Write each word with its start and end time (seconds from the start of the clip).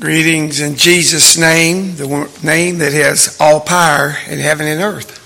Greetings 0.00 0.60
in 0.60 0.76
Jesus' 0.76 1.36
name, 1.36 1.96
the 1.96 2.30
name 2.44 2.78
that 2.78 2.92
has 2.92 3.36
all 3.40 3.58
power 3.58 4.14
in 4.28 4.38
heaven 4.38 4.68
and 4.68 4.80
earth. 4.80 5.18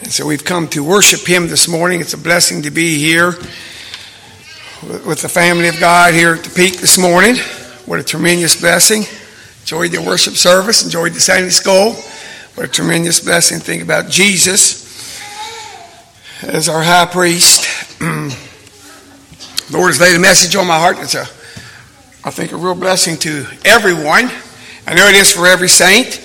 And 0.00 0.12
so 0.12 0.24
we've 0.24 0.44
come 0.44 0.68
to 0.68 0.84
worship 0.84 1.26
Him 1.26 1.48
this 1.48 1.66
morning. 1.66 2.00
It's 2.00 2.14
a 2.14 2.18
blessing 2.18 2.62
to 2.62 2.70
be 2.70 2.96
here 2.96 3.32
with 5.04 5.20
the 5.20 5.28
family 5.28 5.66
of 5.66 5.80
God 5.80 6.14
here 6.14 6.34
at 6.34 6.44
the 6.44 6.50
Peak 6.50 6.74
this 6.74 6.96
morning. 6.96 7.38
What 7.86 7.98
a 7.98 8.04
tremendous 8.04 8.60
blessing. 8.60 9.02
Enjoyed 9.62 9.90
the 9.90 10.00
worship 10.00 10.34
service, 10.34 10.84
enjoyed 10.84 11.12
the 11.12 11.20
Sunday 11.20 11.50
school. 11.50 11.94
What 12.54 12.66
a 12.66 12.68
tremendous 12.68 13.18
blessing. 13.18 13.58
Think 13.58 13.82
about 13.82 14.08
Jesus 14.08 15.20
as 16.44 16.68
our 16.68 16.84
high 16.84 17.06
priest. 17.06 17.98
the 17.98 18.36
Lord 19.72 19.88
has 19.88 20.00
laid 20.00 20.14
a 20.14 20.20
message 20.20 20.54
on 20.54 20.68
my 20.68 20.78
heart. 20.78 20.98
It's 21.00 21.16
a 21.16 21.26
I 22.24 22.30
think, 22.30 22.52
a 22.52 22.56
real 22.56 22.74
blessing 22.74 23.16
to 23.18 23.46
everyone. 23.64 24.30
I 24.86 24.94
know 24.94 25.06
it 25.06 25.14
is 25.14 25.30
for 25.30 25.46
every 25.46 25.68
saint. 25.68 26.20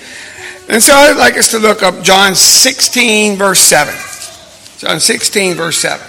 And 0.69 0.81
so 0.81 0.93
I'd 0.93 1.17
like 1.17 1.37
us 1.37 1.51
to 1.51 1.59
look 1.59 1.83
up 1.83 2.03
John 2.03 2.33
16, 2.35 3.37
verse 3.37 3.59
7. 3.59 3.93
John 4.79 4.99
16, 4.99 5.55
verse 5.55 5.77
7. 5.77 5.99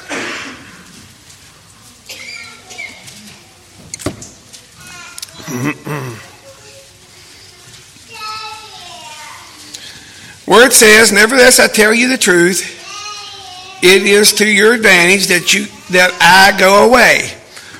Where 10.46 10.66
it 10.66 10.72
says, 10.72 11.12
Nevertheless, 11.12 11.60
I 11.60 11.68
tell 11.68 11.92
you 11.92 12.08
the 12.08 12.18
truth, 12.18 12.70
it 13.82 14.02
is 14.02 14.32
to 14.34 14.46
your 14.46 14.72
advantage 14.72 15.26
that 15.28 15.52
you 15.52 15.66
that 15.90 16.10
I 16.20 16.58
go 16.58 16.88
away. 16.88 17.20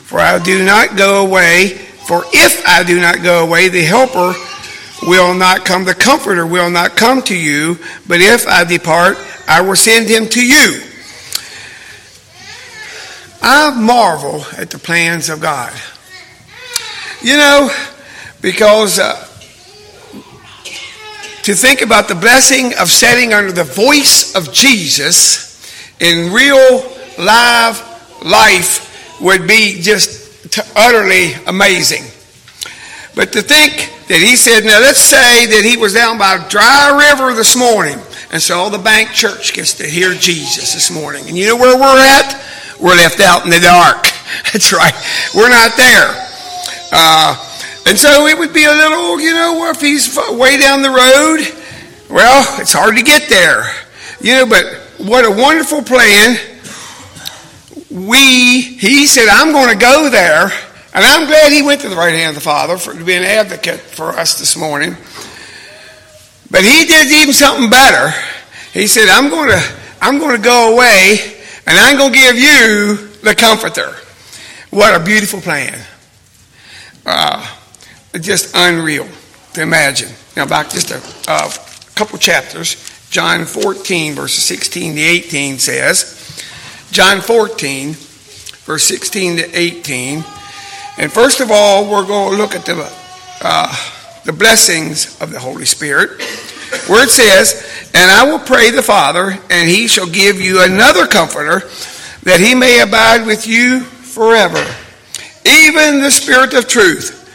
For 0.05 0.19
I 0.21 0.39
do 0.39 0.65
not 0.65 0.97
go 0.97 1.27
away 1.27 1.81
for 2.07 2.25
if 2.33 2.67
I 2.67 2.83
do 2.83 3.01
not 3.01 3.23
go 3.23 3.45
away, 3.45 3.69
the 3.69 3.83
Helper 3.83 4.35
will 5.03 5.35
not 5.35 5.65
come, 5.65 5.85
the 5.85 5.95
Comforter 5.95 6.47
will 6.47 6.71
not 6.71 6.97
come 6.97 7.23
to 7.23 7.37
you, 7.37 7.79
but 8.07 8.21
if 8.21 8.47
I 8.47 8.65
depart, 8.65 9.19
I 9.49 9.61
will 9.61 9.77
send 9.77 10.09
him 10.09 10.29
to 10.29 10.45
you. 10.45 10.83
I 13.43 13.79
marvel 13.79 14.43
at 14.57 14.71
the 14.71 14.79
plans 14.79 15.29
of 15.29 15.41
God. 15.41 15.73
You 17.23 17.37
know, 17.37 17.71
because 18.41 18.99
uh, 18.99 19.15
to 21.43 21.55
think 21.55 21.83
about 21.83 22.09
the 22.09 22.15
blessing 22.15 22.73
of 22.79 22.91
setting 22.91 23.35
under 23.35 23.53
the 23.53 23.65
voice 23.65 24.35
of 24.35 24.53
Jesus 24.53 25.45
in 26.01 26.33
real 26.33 26.83
live 27.19 28.23
life 28.25 29.21
would 29.21 29.47
be 29.47 29.81
just 29.81 30.24
utterly 30.77 31.33
amazing. 31.47 32.05
But 33.15 33.33
to 33.33 33.43
think 33.43 33.91
that 34.09 34.21
he 34.21 34.37
said, 34.37 34.65
now 34.65 34.81
let's 34.81 35.01
say 35.01 35.47
that 35.47 35.63
he 35.65 35.77
was 35.77 35.95
down 35.95 36.19
by 36.19 36.35
a 36.35 36.49
dry 36.49 36.91
river 37.11 37.33
this 37.35 37.57
morning, 37.57 37.99
and 38.33 38.43
so 38.43 38.59
all 38.59 38.71
the 38.71 38.79
bank 38.79 39.11
church 39.11 39.55
gets 39.55 39.75
to 39.75 39.87
hear 39.87 40.15
Jesus 40.15 40.75
this 40.75 40.91
morning. 40.91 41.29
And 41.29 41.37
you 41.37 41.47
know 41.47 41.57
where 41.57 41.79
we're 41.79 42.03
at? 42.03 42.43
We're 42.81 42.97
left 42.97 43.21
out 43.21 43.45
in 43.45 43.51
the 43.51 43.61
dark. 43.61 44.03
That's 44.53 44.73
right. 44.73 44.95
We're 45.35 45.51
not 45.51 45.77
there. 45.77 46.11
Uh, 46.91 47.39
and 47.87 47.97
so 47.99 48.27
it 48.27 48.37
would 48.37 48.53
be 48.53 48.65
a 48.65 48.73
little, 48.73 49.21
you 49.21 49.33
know, 49.33 49.71
if 49.71 49.81
he's 49.81 50.17
way 50.31 50.59
down 50.59 50.83
the 50.83 50.91
road, 50.91 51.47
well, 52.11 52.61
it's 52.61 52.73
hard 52.73 52.97
to 52.97 53.03
get 53.03 53.29
there. 53.29 53.63
You 54.21 54.43
know, 54.43 54.47
but 54.47 54.65
what 54.99 55.25
a 55.25 55.31
wonderful 55.31 55.83
plan 55.83 56.37
we, 57.95 58.61
he 58.61 59.07
said, 59.07 59.29
I'm 59.31 59.53
going 59.53 59.73
to 59.73 59.79
go 59.79 60.11
there. 60.11 60.51
And 60.93 61.05
I'm 61.05 61.27
glad 61.27 61.53
he 61.53 61.63
went 61.63 61.81
to 61.83 61.89
the 61.89 61.97
right 61.97 62.15
hand 62.15 62.31
of 62.31 62.35
the 62.35 62.41
Father 62.41 62.77
for, 62.77 62.93
to 62.93 63.05
be 63.05 63.15
an 63.15 63.23
advocate 63.23 63.81
for 63.81 64.11
us 64.11 64.39
this 64.39 64.57
morning. 64.57 64.97
But 66.51 66.63
he 66.65 66.87
did 66.87 67.11
even 67.11 67.33
something 67.33 67.71
better. 67.71 68.13
He 68.73 68.87
said, 68.87 69.09
I'm 69.09 69.31
going 69.31 69.51
to, 69.51 69.77
I'm 70.01 70.19
going 70.19 70.37
to 70.37 70.43
go 70.43 70.75
away 70.75 71.19
and 71.67 71.79
I'm 71.79 71.97
going 71.97 72.13
to 72.13 72.19
give 72.19 72.37
you 72.37 72.97
the 73.23 73.35
comforter. 73.37 73.95
What 74.71 75.01
a 75.01 75.05
beautiful 75.05 75.41
plan. 75.41 75.79
Uh, 77.07 77.47
just 78.21 78.55
unreal 78.57 79.07
to 79.55 79.63
imagine. 79.63 80.11
Now, 80.37 80.47
back 80.47 80.71
just 80.71 80.91
a, 80.91 80.99
a 81.31 81.51
couple 81.95 82.19
chapters. 82.19 82.91
John 83.11 83.45
14, 83.45 84.15
verses 84.15 84.45
16 84.45 84.97
to 84.97 85.01
18 85.01 85.59
says, 85.59 86.14
John 86.95 87.23
14, 87.23 87.95
verse 88.67 88.85
16 88.85 89.39
to 89.39 89.59
18. 89.59 90.25
And 90.97 91.11
first 91.11 91.41
of 91.41 91.51
all, 91.51 91.91
we're 91.91 92.07
going 92.07 92.31
to 92.31 92.37
look 92.37 92.55
at 92.55 92.65
the, 92.65 92.89
uh, 93.43 93.77
the 94.25 94.33
blessings 94.33 95.21
of 95.21 95.33
the 95.33 95.41
Holy 95.41 95.65
Spirit, 95.65 96.23
where 96.87 97.03
it 97.03 97.11
says, 97.11 97.91
And 97.95 98.09
I 98.09 98.31
will 98.31 98.39
pray 98.39 98.71
the 98.71 98.81
Father, 98.81 99.37
and 99.51 99.69
he 99.69 99.89
shall 99.89 100.07
give 100.07 100.41
you 100.41 100.63
another 100.63 101.09
comforter, 101.09 101.69
that 102.23 102.39
he 102.39 102.55
may 102.55 102.81
abide 102.81 103.27
with 103.27 103.49
you 103.49 103.81
forever. 103.81 104.65
Even 105.45 106.01
the 106.01 106.13
Spirit 106.13 106.55
of 106.55 106.69
truth, 106.69 107.29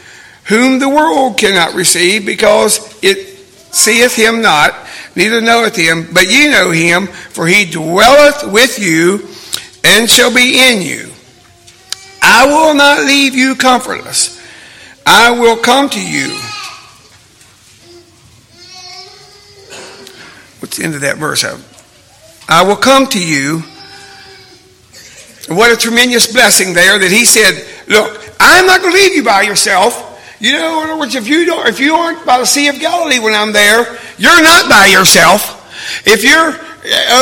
whom 0.48 0.80
the 0.80 0.88
world 0.88 1.38
cannot 1.38 1.74
receive, 1.74 2.25
because 2.25 2.98
it 3.03 3.28
seeth 3.75 4.16
him 4.16 4.42
not, 4.42 4.74
neither 5.18 5.42
knoweth 5.42 5.75
him, 5.75 6.08
but 6.14 6.31
ye 6.31 6.50
know 6.50 6.72
him, 6.72 7.08
for 7.08 7.46
he 7.46 7.69
dwelleth 7.69 8.50
with 8.50 8.80
you 8.80 9.28
and 9.84 10.10
shall 10.10 10.34
be 10.34 10.60
in 10.60 10.82
you. 10.82 11.12
I 12.22 12.46
will 12.46 12.74
not 12.74 13.06
leave 13.06 13.36
you 13.36 13.56
comfortless. 13.56 14.38
I 15.06 15.32
will 15.32 15.58
come 15.58 15.90
to 15.90 16.02
you. 16.02 16.30
What's 20.60 20.78
the 20.78 20.84
end 20.84 20.96
of 20.96 21.02
that 21.02 21.18
verse? 21.18 21.46
I 22.48 22.64
will 22.64 22.76
come 22.76 23.08
to 23.08 23.20
you. 23.20 23.64
What 25.48 25.72
a 25.72 25.78
tremendous 25.78 26.32
blessing 26.32 26.74
there 26.74 27.00
that 27.00 27.12
he 27.12 27.26
said, 27.26 27.66
Look, 27.88 28.36
I'm 28.40 28.68
not 28.68 28.82
going 28.82 28.94
to 28.94 29.00
leave 29.00 29.16
you 29.16 29.24
by 29.24 29.42
yourself. 29.42 30.06
You 30.40 30.54
know, 30.54 30.84
in 30.84 30.90
other 30.90 31.00
words, 31.00 31.16
if 31.16 31.28
you 31.28 31.46
don't, 31.46 31.68
if 31.68 31.80
you 31.80 31.96
aren't 31.96 32.26
by 32.26 32.38
the 32.38 32.46
Sea 32.46 32.68
of 32.68 32.80
Galilee 32.80 33.20
when 33.20 33.34
I'm 33.34 33.52
there, 33.52 33.98
you're 34.18 34.44
not 34.44 34.70
by 34.70 34.86
yourself. 34.86 35.56
If 36.06 36.24
you're 36.24 36.54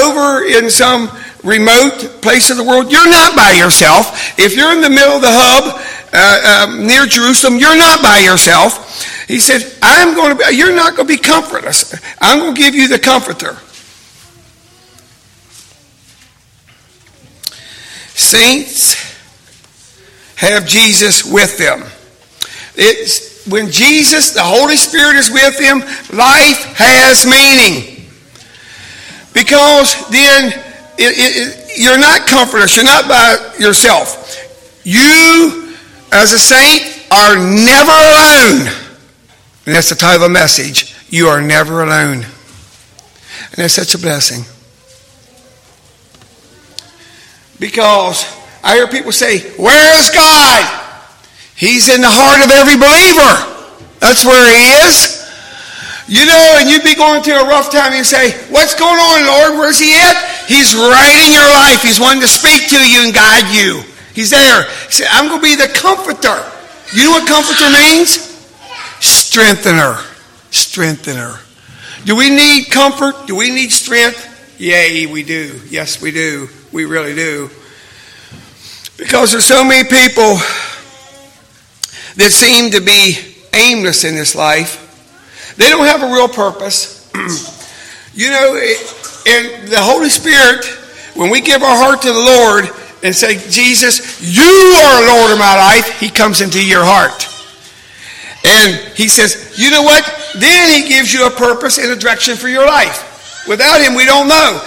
over 0.04 0.46
in 0.46 0.70
some 0.70 1.10
remote 1.48 2.22
place 2.22 2.50
of 2.50 2.58
the 2.58 2.64
world, 2.64 2.92
you're 2.92 3.10
not 3.10 3.36
by 3.36 3.54
yourself. 3.54 4.38
If 4.38 4.56
you're 4.56 4.74
in 4.74 4.82
the 4.82 4.90
middle 4.90 5.16
of 5.16 5.22
the 5.22 5.32
hub 5.32 5.80
uh, 6.14 6.74
uh, 6.74 6.84
near 6.84 7.06
Jerusalem, 7.06 7.58
you're 7.58 7.78
not 7.78 8.02
by 8.02 8.20
yourself. 8.20 9.26
He 9.28 9.40
said, 9.40 9.64
I'm 9.82 10.14
going 10.14 10.38
to 10.38 10.46
be, 10.46 10.56
you're 10.56 10.76
not 10.76 10.96
going 10.96 11.08
to 11.08 11.14
be 11.14 11.20
comfortless. 11.20 11.96
I'm 12.20 12.40
going 12.40 12.54
to 12.54 12.62
give 12.62 12.76
you 12.76 12.88
the 12.88 13.00
comforter. 13.00 13.58
Saints 18.14 18.96
have 20.36 20.68
Jesus 20.68 21.24
with 21.24 21.58
them. 21.58 21.84
It's 22.76 23.48
when 23.48 23.72
Jesus, 23.72 24.32
the 24.32 24.44
Holy 24.44 24.76
Spirit 24.76 25.16
is 25.16 25.32
with 25.32 25.58
them, 25.58 25.80
life 26.12 26.64
has 26.76 27.26
meaning. 27.26 28.06
Because 29.34 30.10
then 30.10 30.67
it, 30.98 31.14
it, 31.18 31.80
you're 31.80 32.00
not 32.00 32.28
comfortless. 32.28 32.76
You're 32.76 32.86
not 32.86 33.08
by 33.08 33.54
yourself. 33.60 34.82
You, 34.84 35.76
as 36.12 36.34
a 36.34 36.40
saint, 36.40 37.12
are 37.12 37.36
never 37.36 37.92
alone. 37.92 38.68
And 39.66 39.76
that's 39.76 39.90
the 39.90 39.96
title 39.96 40.24
of 40.24 40.30
the 40.30 40.34
message. 40.34 40.96
You 41.10 41.28
are 41.28 41.42
never 41.42 41.84
alone. 41.84 42.24
And 42.24 43.56
that's 43.56 43.74
such 43.74 43.96
a 43.96 43.98
blessing. 43.98 44.44
Because 47.60 48.26
I 48.64 48.76
hear 48.76 48.88
people 48.88 49.12
say, 49.12 49.40
Where 49.58 50.00
is 50.00 50.10
God? 50.10 50.84
He's 51.56 51.90
in 51.90 52.02
the 52.02 52.10
heart 52.10 52.46
of 52.46 52.52
every 52.52 52.78
believer. 52.78 53.90
That's 54.00 54.24
where 54.24 54.46
He 54.46 54.88
is. 54.88 55.17
You 56.08 56.26
know, 56.26 56.56
and 56.60 56.70
you'd 56.70 56.84
be 56.84 56.96
going 56.96 57.22
through 57.22 57.36
a 57.36 57.48
rough 57.48 57.70
time 57.70 57.92
and 57.92 57.98
you 57.98 58.04
say, 58.08 58.32
What's 58.50 58.74
going 58.80 58.96
on, 58.96 59.28
Lord? 59.28 59.60
Where's 59.60 59.78
He 59.78 59.94
at? 59.94 60.16
He's 60.48 60.74
right 60.74 61.16
in 61.28 61.34
your 61.34 61.48
life. 61.52 61.84
He's 61.84 62.00
wanting 62.00 62.22
to 62.22 62.28
speak 62.28 62.70
to 62.70 62.80
you 62.80 63.04
and 63.04 63.14
guide 63.14 63.54
you. 63.54 63.84
He's 64.14 64.30
there. 64.30 64.64
He 64.64 64.92
said, 64.92 65.08
I'm 65.12 65.28
going 65.28 65.42
to 65.42 65.44
be 65.44 65.56
the 65.56 65.68
comforter. 65.68 66.42
You 66.94 67.04
know 67.04 67.12
what 67.12 67.28
comforter 67.28 67.70
means? 67.70 68.24
Strengthener. 69.02 69.98
Strengthener. 70.50 71.40
Do 72.06 72.16
we 72.16 72.30
need 72.30 72.72
comfort? 72.72 73.28
Do 73.28 73.36
we 73.36 73.52
need 73.54 73.72
strength? 73.72 74.56
Yay, 74.60 75.06
we 75.06 75.24
do. 75.24 75.60
Yes, 75.70 76.02
we 76.02 76.12
do. 76.12 76.48
We 76.72 76.86
really 76.86 77.14
do. 77.16 77.50
Because 78.98 79.34
there's 79.34 79.46
so 79.46 79.64
many 79.64 79.84
people 79.84 80.38
that 82.16 82.32
seem 82.32 82.72
to 82.72 82.82
be 82.82 83.18
aimless 83.54 84.06
in 84.06 84.16
this 84.16 84.34
life 84.36 84.87
they 85.58 85.70
don't 85.70 85.86
have 85.86 86.04
a 86.04 86.14
real 86.14 86.28
purpose. 86.28 87.10
you 88.14 88.30
know, 88.30 88.56
and 89.28 89.68
the 89.68 89.82
Holy 89.82 90.10
Spirit, 90.10 90.66
when 91.16 91.30
we 91.30 91.42
give 91.42 91.62
our 91.64 91.78
heart 91.78 92.02
to 92.04 92.08
the 92.08 92.14
Lord 92.14 92.70
and 93.04 93.16
say, 93.16 93.38
Jesus, 93.50 94.22
you 94.22 94.44
are 94.44 95.08
Lord 95.08 95.32
of 95.32 95.40
my 95.40 95.56
life, 95.56 96.00
He 96.00 96.10
comes 96.10 96.42
into 96.42 96.64
your 96.64 96.84
heart. 96.84 97.28
And 98.46 98.76
He 98.96 99.08
says, 99.08 99.56
you 99.58 99.72
know 99.72 99.82
what? 99.84 100.06
Then 100.38 100.70
he 100.70 100.88
gives 100.88 101.14
you 101.14 101.26
a 101.26 101.32
purpose 101.32 101.78
and 101.78 101.92
a 101.92 101.96
direction 101.96 102.36
for 102.36 102.48
your 102.48 102.66
life. 102.66 103.46
Without 103.48 103.82
him, 103.82 103.96
we 103.96 104.06
don't 104.06 104.28
know 104.28 104.62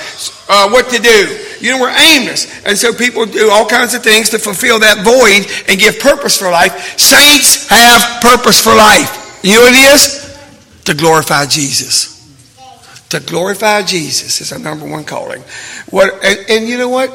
uh, 0.48 0.70
what 0.70 0.88
to 0.90 0.98
do. 1.00 1.38
You 1.60 1.72
know, 1.72 1.80
we're 1.80 1.96
aimless. 1.96 2.64
And 2.64 2.76
so 2.76 2.92
people 2.92 3.26
do 3.26 3.50
all 3.50 3.66
kinds 3.66 3.94
of 3.94 4.02
things 4.02 4.30
to 4.30 4.38
fulfill 4.38 4.80
that 4.80 5.04
void 5.04 5.46
and 5.68 5.78
give 5.78 6.00
purpose 6.00 6.36
for 6.36 6.50
life. 6.50 6.98
Saints 6.98 7.68
have 7.68 8.20
purpose 8.22 8.60
for 8.60 8.74
life. 8.74 9.40
You 9.44 9.54
know 9.54 9.62
what 9.62 9.74
it 9.74 9.94
is? 9.94 10.29
To 10.84 10.94
glorify 10.94 11.46
Jesus. 11.46 12.16
To 13.10 13.20
glorify 13.20 13.82
Jesus 13.82 14.40
is 14.40 14.52
our 14.52 14.58
number 14.58 14.88
one 14.88 15.04
calling. 15.04 15.42
What, 15.90 16.14
and, 16.24 16.38
and 16.48 16.68
you 16.68 16.78
know 16.78 16.88
what? 16.88 17.10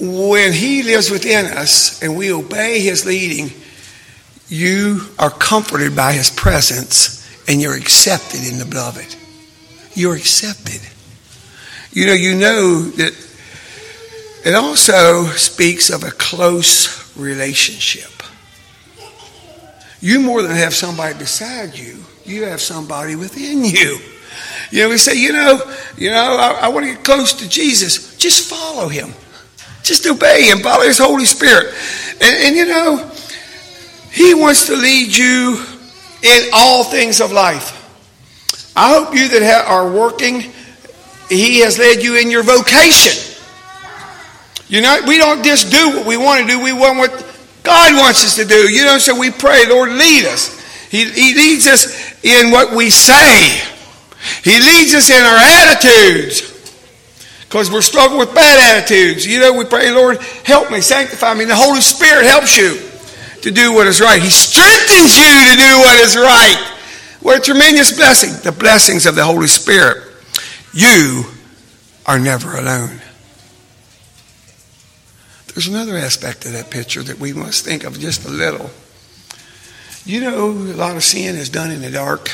When 0.00 0.52
He 0.52 0.82
lives 0.82 1.10
within 1.10 1.46
us 1.46 2.02
and 2.02 2.16
we 2.16 2.32
obey 2.32 2.80
His 2.80 3.06
leading, 3.06 3.50
you 4.48 5.02
are 5.18 5.30
comforted 5.30 5.94
by 5.94 6.12
his 6.12 6.30
presence 6.30 7.16
and 7.46 7.60
you're 7.60 7.76
accepted 7.76 8.46
in 8.46 8.58
the 8.58 8.64
beloved. 8.64 9.14
You're 9.94 10.16
accepted. 10.16 10.80
You 11.92 12.06
know, 12.06 12.12
you 12.12 12.34
know 12.34 12.82
that 12.82 13.12
it 14.44 14.54
also 14.54 15.26
speaks 15.26 15.90
of 15.90 16.02
a 16.02 16.10
close 16.10 17.16
relationship. 17.16 18.10
You 20.00 20.20
more 20.20 20.42
than 20.42 20.52
have 20.52 20.74
somebody 20.74 21.18
beside 21.18 21.76
you, 21.76 22.04
you 22.28 22.44
have 22.44 22.60
somebody 22.60 23.16
within 23.16 23.64
you. 23.64 23.98
You 24.70 24.82
know, 24.82 24.88
we 24.90 24.98
say, 24.98 25.18
you 25.18 25.32
know, 25.32 25.60
you 25.96 26.10
know, 26.10 26.36
I, 26.36 26.66
I 26.66 26.68
want 26.68 26.86
to 26.86 26.94
get 26.94 27.04
close 27.04 27.32
to 27.34 27.48
Jesus. 27.48 28.16
Just 28.18 28.48
follow 28.48 28.88
him. 28.88 29.12
Just 29.82 30.06
obey 30.06 30.44
him. 30.44 30.58
Follow 30.58 30.84
his 30.84 30.98
Holy 30.98 31.24
Spirit. 31.24 31.74
And, 32.20 32.36
and 32.44 32.56
you 32.56 32.66
know, 32.66 33.10
he 34.10 34.34
wants 34.34 34.66
to 34.66 34.76
lead 34.76 35.16
you 35.16 35.64
in 36.22 36.50
all 36.52 36.84
things 36.84 37.20
of 37.20 37.32
life. 37.32 37.74
I 38.76 38.92
hope 38.92 39.14
you 39.14 39.28
that 39.28 39.64
are 39.66 39.90
working, 39.90 40.52
He 41.28 41.60
has 41.60 41.78
led 41.78 42.02
you 42.02 42.16
in 42.16 42.30
your 42.30 42.42
vocation. 42.42 43.36
You 44.68 44.82
know, 44.82 45.00
we 45.06 45.18
don't 45.18 45.42
just 45.42 45.72
do 45.72 45.96
what 45.96 46.06
we 46.06 46.16
want 46.16 46.42
to 46.42 46.46
do, 46.46 46.62
we 46.62 46.72
want 46.72 46.98
what 46.98 47.10
God 47.62 47.94
wants 47.94 48.24
us 48.24 48.36
to 48.36 48.44
do. 48.44 48.70
You 48.70 48.84
know, 48.84 48.98
so 48.98 49.18
we 49.18 49.30
pray, 49.30 49.66
Lord, 49.68 49.90
lead 49.90 50.26
us. 50.26 50.58
He, 50.90 51.04
he 51.10 51.34
leads 51.34 51.66
us 51.66 52.07
in 52.22 52.50
what 52.50 52.74
we 52.74 52.90
say, 52.90 53.60
He 54.42 54.58
leads 54.60 54.94
us 54.94 55.10
in 55.10 55.22
our 55.22 55.38
attitudes. 55.38 56.54
Because 57.48 57.70
we're 57.70 57.80
struggling 57.80 58.18
with 58.18 58.34
bad 58.34 58.76
attitudes. 58.76 59.26
You 59.26 59.40
know, 59.40 59.54
we 59.54 59.64
pray, 59.64 59.90
Lord, 59.90 60.20
help 60.44 60.70
me, 60.70 60.82
sanctify 60.82 61.32
me. 61.32 61.46
The 61.46 61.56
Holy 61.56 61.80
Spirit 61.80 62.26
helps 62.26 62.58
you 62.58 62.78
to 63.42 63.50
do 63.50 63.72
what 63.72 63.86
is 63.86 64.02
right. 64.02 64.20
He 64.20 64.28
strengthens 64.28 65.16
you 65.16 65.24
to 65.24 65.56
do 65.56 65.78
what 65.78 65.98
is 66.00 66.14
right. 66.14 66.76
What 67.20 67.38
a 67.38 67.40
tremendous 67.40 67.96
blessing. 67.96 68.34
The 68.42 68.56
blessings 68.56 69.06
of 69.06 69.14
the 69.14 69.24
Holy 69.24 69.46
Spirit. 69.46 70.04
You 70.74 71.24
are 72.04 72.18
never 72.18 72.56
alone. 72.56 73.00
There's 75.54 75.68
another 75.68 75.96
aspect 75.96 76.44
of 76.44 76.52
that 76.52 76.70
picture 76.70 77.02
that 77.02 77.18
we 77.18 77.32
must 77.32 77.64
think 77.64 77.84
of 77.84 77.98
just 77.98 78.26
a 78.26 78.30
little. 78.30 78.70
You 80.04 80.20
know, 80.20 80.50
a 80.50 80.76
lot 80.76 80.96
of 80.96 81.04
sin 81.04 81.36
is 81.36 81.48
done 81.48 81.70
in 81.70 81.82
the 81.82 81.90
dark 81.90 82.30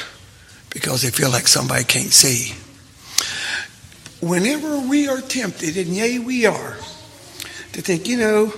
because 0.70 1.02
they 1.02 1.10
feel 1.10 1.30
like 1.30 1.48
somebody 1.48 1.84
can't 1.84 2.12
see. 2.12 2.54
Whenever 4.20 4.80
we 4.88 5.08
are 5.08 5.20
tempted, 5.20 5.76
and 5.76 5.88
yea, 5.88 6.18
we 6.18 6.46
are, 6.46 6.76
to 7.72 7.82
think, 7.82 8.06
you 8.06 8.16
know, 8.16 8.52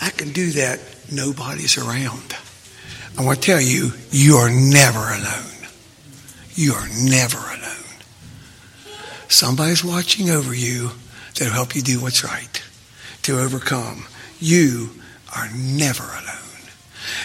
I 0.00 0.10
can 0.10 0.32
do 0.32 0.50
that 0.52 0.80
nobody's 1.10 1.78
around. 1.78 2.36
I 3.18 3.24
want 3.24 3.40
to 3.40 3.46
tell 3.46 3.60
you, 3.60 3.92
you 4.10 4.36
are 4.36 4.50
never 4.50 4.98
alone. 4.98 5.68
You 6.54 6.74
are 6.74 6.88
never 7.02 7.38
alone. 7.38 7.70
Somebody's 9.28 9.84
watching 9.84 10.30
over 10.30 10.54
you 10.54 10.90
that'll 11.34 11.52
help 11.52 11.74
you 11.74 11.82
do 11.82 12.00
what's 12.00 12.24
right 12.24 12.62
to 13.22 13.38
overcome. 13.38 14.06
You 14.40 14.90
are 15.36 15.48
never 15.54 16.04
alone. 16.04 16.43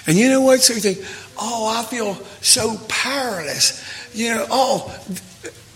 And 0.07 0.17
you 0.17 0.29
know 0.29 0.41
what? 0.41 0.61
So 0.61 0.73
you 0.73 0.79
think, 0.79 0.99
oh, 1.39 1.75
I 1.77 1.83
feel 1.83 2.15
so 2.41 2.77
powerless. 2.87 3.83
You 4.13 4.35
know, 4.35 4.45
oh, 4.49 5.05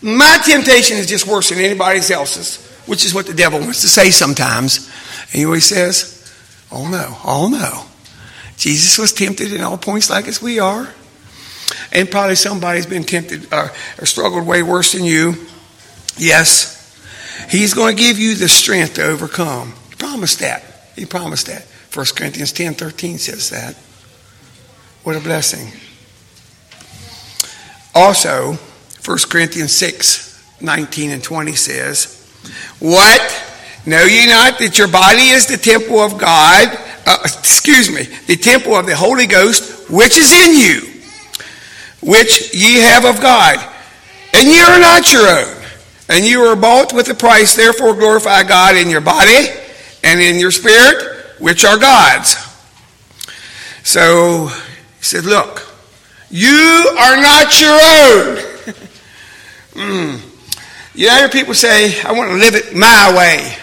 my 0.02 0.40
temptation 0.46 0.98
is 0.98 1.08
just 1.08 1.28
worse 1.28 1.50
than 1.50 1.60
anybody 1.60 2.00
else's, 2.14 2.66
which 2.86 3.06
is 3.06 3.14
what 3.14 3.26
the 3.26 3.34
devil 3.34 3.60
wants 3.60 3.82
to 3.82 3.88
say 3.88 4.10
sometimes. 4.10 4.90
And 5.32 5.40
he 5.40 5.46
always 5.46 5.66
says, 5.66 6.34
oh 6.72 6.88
no, 6.88 7.18
oh 7.24 7.50
no. 7.50 7.86
Jesus 8.58 8.98
was 8.98 9.14
tempted 9.14 9.54
in 9.54 9.62
all 9.62 9.78
points 9.78 10.10
like 10.10 10.28
as 10.28 10.42
we 10.42 10.60
are. 10.60 10.88
And 11.92 12.10
probably 12.10 12.36
somebody's 12.36 12.86
been 12.86 13.04
tempted 13.04 13.52
uh, 13.52 13.70
or 14.00 14.06
struggled 14.06 14.46
way 14.46 14.64
worse 14.64 14.94
than 14.94 15.04
you. 15.04 15.36
Yes. 16.18 16.74
He's 17.50 17.74
going 17.74 17.96
to 17.96 18.02
give 18.02 18.20
you 18.20 18.36
the 18.36 18.48
strength 18.48 18.96
to 18.96 19.04
overcome. 19.04 19.74
He 19.90 19.96
promised 19.96 20.40
that. 20.40 20.64
He 20.96 21.06
promised 21.06 21.48
that. 21.48 21.64
1 21.94 22.06
Corinthians 22.16 22.52
10 22.52 22.74
13 22.74 23.18
says 23.18 23.50
that. 23.52 23.76
What 25.04 25.16
a 25.16 25.20
blessing. 25.20 25.72
Also, 27.96 28.54
1 29.06 29.18
Corinthians 29.30 29.74
6 29.74 30.32
19 30.62 31.12
and 31.12 31.24
20 31.24 31.52
says, 31.54 32.32
What? 32.80 33.22
Know 33.86 34.04
ye 34.04 34.28
not 34.28 34.60
that 34.60 34.78
your 34.78 34.88
body 34.88 35.30
is 35.30 35.46
the 35.46 35.58
temple 35.58 36.00
of 36.00 36.18
God? 36.18 36.78
uh, 37.06 37.18
excuse 37.24 37.92
me, 37.92 38.04
the 38.28 38.36
temple 38.36 38.76
of 38.76 38.86
the 38.86 38.96
Holy 38.96 39.28
Ghost, 39.28 39.90
which 39.90 40.18
is 40.18 40.32
in 40.32 40.56
you, 40.56 41.02
which 42.02 42.54
ye 42.54 42.80
have 42.82 43.06
of 43.06 43.22
God. 43.22 43.58
And 44.34 44.48
ye 44.48 44.60
are 44.60 44.80
not 44.80 45.12
your 45.12 45.28
own. 45.28 45.64
And 46.10 46.26
you 46.26 46.42
are 46.42 46.56
bought 46.56 46.94
with 46.94 47.10
a 47.10 47.14
price, 47.14 47.56
therefore 47.56 47.94
glorify 47.94 48.44
God 48.44 48.76
in 48.76 48.90
your 48.90 49.02
body 49.02 49.48
and 50.04 50.20
in 50.20 50.40
your 50.40 50.52
spirit, 50.52 51.40
which 51.40 51.66
are 51.66 51.78
God's. 51.78 52.36
So 53.84 54.50
he 55.04 55.08
said, 55.08 55.26
Look, 55.26 55.62
you 56.30 56.96
are 56.98 57.18
not 57.18 57.60
your 57.60 57.74
own. 57.74 58.38
mm. 59.74 60.22
You 60.96 61.08
know, 61.08 61.16
hear 61.18 61.28
people 61.28 61.54
say, 61.54 62.02
I 62.04 62.14
want 62.14 62.30
to 62.30 62.38
live 62.38 62.56
it 62.56 62.74
my 62.74 63.14
way. 63.14 63.54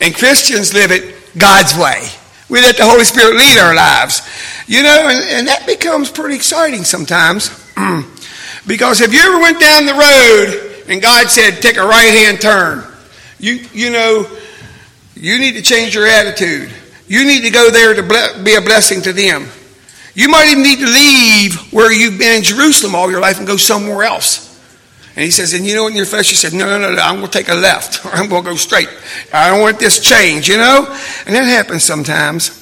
And 0.00 0.12
Christians 0.12 0.74
live 0.74 0.90
it 0.90 1.14
God's 1.38 1.78
way. 1.78 2.08
We 2.48 2.60
let 2.60 2.76
the 2.76 2.84
Holy 2.84 3.04
Spirit 3.04 3.36
lead 3.36 3.56
our 3.56 3.72
lives. 3.72 4.28
You 4.66 4.82
know, 4.82 5.08
and, 5.10 5.22
and 5.38 5.46
that 5.46 5.64
becomes 5.64 6.10
pretty 6.10 6.34
exciting 6.34 6.82
sometimes. 6.82 7.50
because 8.66 9.00
if 9.00 9.12
you 9.12 9.20
ever 9.20 9.38
went 9.38 9.60
down 9.60 9.86
the 9.86 9.94
road 9.94 10.86
and 10.88 11.00
God 11.00 11.30
said, 11.30 11.62
take 11.62 11.76
a 11.76 11.86
right 11.86 12.12
hand 12.12 12.40
turn, 12.40 12.82
you, 13.38 13.64
you 13.72 13.90
know, 13.90 14.26
you 15.14 15.38
need 15.38 15.52
to 15.52 15.62
change 15.62 15.94
your 15.94 16.08
attitude. 16.08 16.68
You 17.06 17.24
need 17.24 17.42
to 17.42 17.50
go 17.50 17.70
there 17.70 17.94
to 17.94 18.42
be 18.42 18.56
a 18.56 18.60
blessing 18.60 19.00
to 19.02 19.12
them. 19.12 19.46
You 20.14 20.28
might 20.28 20.46
even 20.46 20.62
need 20.62 20.78
to 20.78 20.86
leave 20.86 21.72
where 21.72 21.92
you've 21.92 22.18
been 22.18 22.36
in 22.36 22.42
Jerusalem 22.42 22.94
all 22.94 23.10
your 23.10 23.20
life 23.20 23.38
and 23.38 23.46
go 23.46 23.56
somewhere 23.56 24.04
else. 24.04 24.50
And 25.16 25.24
he 25.24 25.30
says, 25.30 25.52
and 25.52 25.64
you 25.64 25.74
know, 25.74 25.86
in 25.86 25.94
your 25.94 26.06
flesh, 26.06 26.30
you 26.30 26.36
said, 26.36 26.52
no, 26.52 26.66
no, 26.66 26.78
no, 26.78 26.94
no, 26.94 27.02
I'm 27.02 27.16
going 27.16 27.30
to 27.30 27.38
take 27.38 27.48
a 27.48 27.54
left, 27.54 28.04
or 28.04 28.08
I'm 28.12 28.28
going 28.28 28.44
to 28.44 28.50
go 28.50 28.56
straight. 28.56 28.88
I 29.32 29.50
don't 29.50 29.60
want 29.60 29.78
this 29.78 30.00
change, 30.00 30.48
you 30.48 30.56
know? 30.56 30.86
And 31.26 31.34
that 31.34 31.44
happens 31.44 31.84
sometimes. 31.84 32.60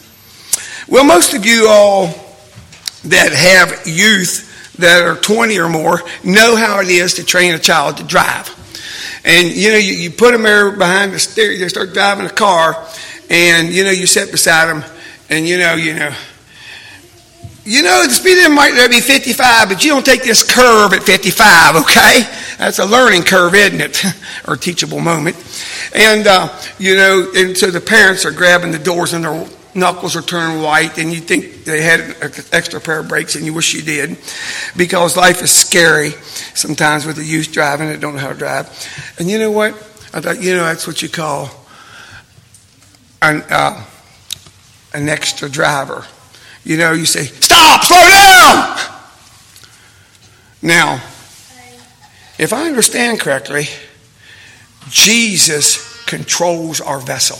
Well, 0.88 1.04
most 1.04 1.34
of 1.34 1.46
you 1.46 1.66
all 1.68 2.06
that 3.04 3.32
have 3.32 3.86
youth 3.86 4.76
that 4.78 5.02
are 5.02 5.16
20 5.16 5.58
or 5.58 5.68
more 5.68 6.00
know 6.24 6.56
how 6.56 6.80
it 6.80 6.88
is 6.88 7.14
to 7.14 7.24
train 7.24 7.54
a 7.54 7.58
child 7.58 7.98
to 7.98 8.04
drive. 8.04 8.58
And, 9.24 9.48
you 9.48 9.70
know, 9.70 9.78
you, 9.78 9.92
you 9.94 10.10
put 10.10 10.32
them 10.32 10.42
there 10.42 10.72
behind 10.72 11.12
the 11.12 11.18
steering, 11.18 11.60
they 11.60 11.68
start 11.68 11.92
driving 11.92 12.26
a 12.26 12.30
car, 12.30 12.86
and, 13.30 13.68
you 13.68 13.84
know, 13.84 13.90
you 13.90 14.06
sit 14.06 14.30
beside 14.30 14.66
them, 14.66 14.84
and, 15.30 15.46
you 15.46 15.58
know, 15.58 15.74
you 15.74 15.94
know, 15.94 16.14
you 17.64 17.82
know, 17.82 18.04
the 18.06 18.12
speed 18.12 18.36
limit 18.36 18.56
might 18.56 18.88
be 18.90 19.00
55, 19.00 19.68
but 19.68 19.84
you 19.84 19.90
don't 19.90 20.04
take 20.04 20.24
this 20.24 20.42
curve 20.42 20.92
at 20.92 21.04
55, 21.04 21.76
okay? 21.76 22.22
That's 22.58 22.80
a 22.80 22.84
learning 22.84 23.22
curve, 23.22 23.54
isn't 23.54 23.80
it? 23.80 24.04
or 24.48 24.56
teachable 24.56 24.98
moment. 24.98 25.36
And, 25.94 26.26
uh, 26.26 26.48
you 26.78 26.96
know, 26.96 27.30
and 27.34 27.56
so 27.56 27.70
the 27.70 27.80
parents 27.80 28.24
are 28.24 28.32
grabbing 28.32 28.72
the 28.72 28.78
doors 28.78 29.12
and 29.12 29.24
their 29.24 29.46
knuckles 29.74 30.16
are 30.16 30.22
turning 30.22 30.62
white 30.62 30.98
and 30.98 31.12
you 31.12 31.20
think 31.20 31.64
they 31.64 31.82
had 31.82 32.00
an 32.00 32.32
extra 32.52 32.80
pair 32.80 32.98
of 32.98 33.08
brakes 33.08 33.36
and 33.36 33.46
you 33.46 33.54
wish 33.54 33.72
you 33.72 33.80
did 33.80 34.18
because 34.76 35.16
life 35.16 35.40
is 35.40 35.50
scary 35.50 36.10
sometimes 36.54 37.06
with 37.06 37.16
the 37.16 37.24
youth 37.24 37.52
driving 37.52 37.88
that 37.88 38.00
don't 38.00 38.14
know 38.14 38.20
how 38.20 38.28
to 38.28 38.38
drive. 38.38 38.68
And 39.18 39.30
you 39.30 39.38
know 39.38 39.50
what? 39.50 39.74
I 40.12 40.20
thought, 40.20 40.42
you 40.42 40.54
know, 40.54 40.64
that's 40.64 40.86
what 40.86 41.00
you 41.00 41.08
call 41.08 41.48
an, 43.22 43.42
uh, 43.48 43.82
an 44.92 45.08
extra 45.08 45.48
driver 45.48 46.04
you 46.64 46.76
know, 46.76 46.92
you 46.92 47.06
say, 47.06 47.24
stop, 47.24 47.84
slow 47.84 47.98
down. 47.98 48.78
Now, 50.62 51.02
if 52.38 52.52
I 52.52 52.66
understand 52.66 53.20
correctly, 53.20 53.66
Jesus 54.88 56.04
controls 56.04 56.80
our 56.80 56.98
vessel. 57.00 57.38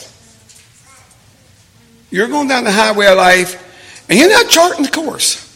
You're 2.10 2.28
going 2.28 2.48
down 2.48 2.64
the 2.64 2.72
highway 2.72 3.06
of 3.06 3.16
life 3.16 4.06
and 4.08 4.18
you're 4.18 4.28
not 4.28 4.50
charting 4.50 4.84
the 4.84 4.90
course. 4.90 5.48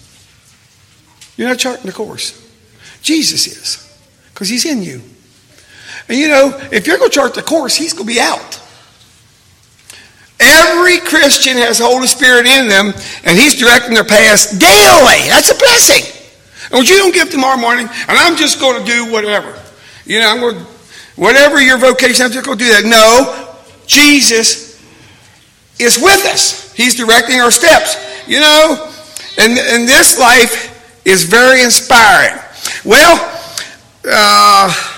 You're 1.37 1.49
not 1.49 1.58
charting 1.58 1.87
the 1.87 1.92
course. 1.92 2.42
Jesus 3.02 3.46
is, 3.46 3.99
because 4.32 4.49
he's 4.49 4.64
in 4.64 4.82
you. 4.82 5.02
And 6.08 6.18
you 6.18 6.28
know, 6.28 6.56
if 6.73 6.87
you're 6.87 6.99
going 6.99 7.11
to 7.11 7.14
chart 7.14 7.35
the 7.35 7.42
course, 7.42 7.76
he's 7.76 7.92
going 7.92 8.06
to 8.06 8.14
be 8.14 8.20
out. 8.20 8.61
Every 10.38 10.99
Christian 10.99 11.57
has 11.57 11.78
Holy 11.78 12.07
Spirit 12.07 12.47
in 12.47 12.69
them, 12.69 12.93
and 13.25 13.38
he's 13.38 13.55
directing 13.59 13.95
their 13.95 14.05
paths 14.05 14.50
daily. 14.50 15.28
That's 15.28 15.50
a 15.50 15.59
blessing. 15.59 16.05
And 16.73 16.88
you 16.88 16.97
don't 16.97 17.14
give 17.14 17.31
tomorrow 17.31 17.57
morning, 17.57 17.87
and 17.87 18.19
I'm 18.19 18.37
just 18.37 18.61
going 18.61 18.85
to 18.85 18.90
do 18.90 19.11
whatever. 19.11 19.59
You 20.05 20.21
know, 20.21 20.28
I'm 20.28 20.40
going 20.40 20.57
to, 20.57 20.62
whatever 21.16 21.61
your 21.61 21.78
vocation, 21.78 22.26
I'm 22.26 22.33
just 22.33 22.45
going 22.45 22.59
to 22.59 22.64
do 22.64 22.71
that. 22.71 22.85
No, 22.85 23.57
Jesus 23.87 24.83
is 25.78 25.97
with 25.97 26.26
us. 26.26 26.73
He's 26.75 26.95
directing 26.95 27.40
our 27.40 27.50
steps. 27.50 27.97
You 28.28 28.40
know, 28.40 28.93
and, 29.38 29.59
and 29.59 29.88
this 29.88 30.19
life 30.19 31.05
is 31.07 31.25
very 31.25 31.62
inspiring. 31.62 32.38
Well, 32.85 33.16
uh, 34.05 34.96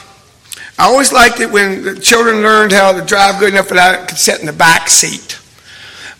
I 0.79 0.85
always 0.85 1.13
liked 1.13 1.41
it 1.41 1.51
when 1.51 1.83
the 1.83 1.99
children 1.99 2.41
learned 2.41 2.71
how 2.71 2.93
to 2.93 3.05
drive 3.05 3.41
good 3.41 3.53
enough 3.53 3.69
that 3.71 3.79
I 3.79 4.07
could 4.07 4.17
sit 4.17 4.39
in 4.39 4.47
the 4.47 4.53
back 4.53 4.89
seat. 4.89 5.37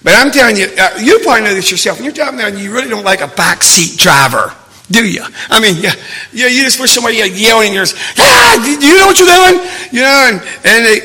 But 0.03 0.15
I'm 0.17 0.33
telling 0.33 0.57
you, 0.57 0.67
uh, 0.77 0.99
you 1.01 1.21
probably 1.23 1.43
know 1.43 1.55
this 1.55 1.71
yourself. 1.71 1.99
When 1.99 2.05
you're 2.05 2.15
driving 2.15 2.41
and 2.41 2.59
you 2.59 2.73
really 2.73 2.89
don't 2.89 3.05
like 3.05 3.21
a 3.21 3.29
back 3.29 3.63
seat 3.63 3.99
driver, 3.99 4.53
do 4.91 5.07
you? 5.09 5.23
I 5.49 5.61
mean, 5.61 5.77
yeah, 5.79 5.95
yeah 6.33 6.49
you 6.49 6.63
just 6.63 6.81
wish 6.81 6.91
somebody 6.91 7.21
like 7.21 7.39
yelling 7.39 7.69
in 7.69 7.75
yours, 7.75 7.95
ah, 8.19 8.59
do 8.65 8.87
you 8.87 8.99
know 8.99 9.07
what 9.07 9.19
you're 9.19 9.29
doing? 9.29 9.69
You 9.93 10.03
know, 10.03 10.27
and, 10.27 10.37
and 10.65 10.87
they, 10.87 10.99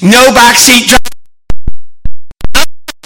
no 0.00 0.32
back 0.32 0.56
seat 0.56 0.88
driver. 0.88 1.02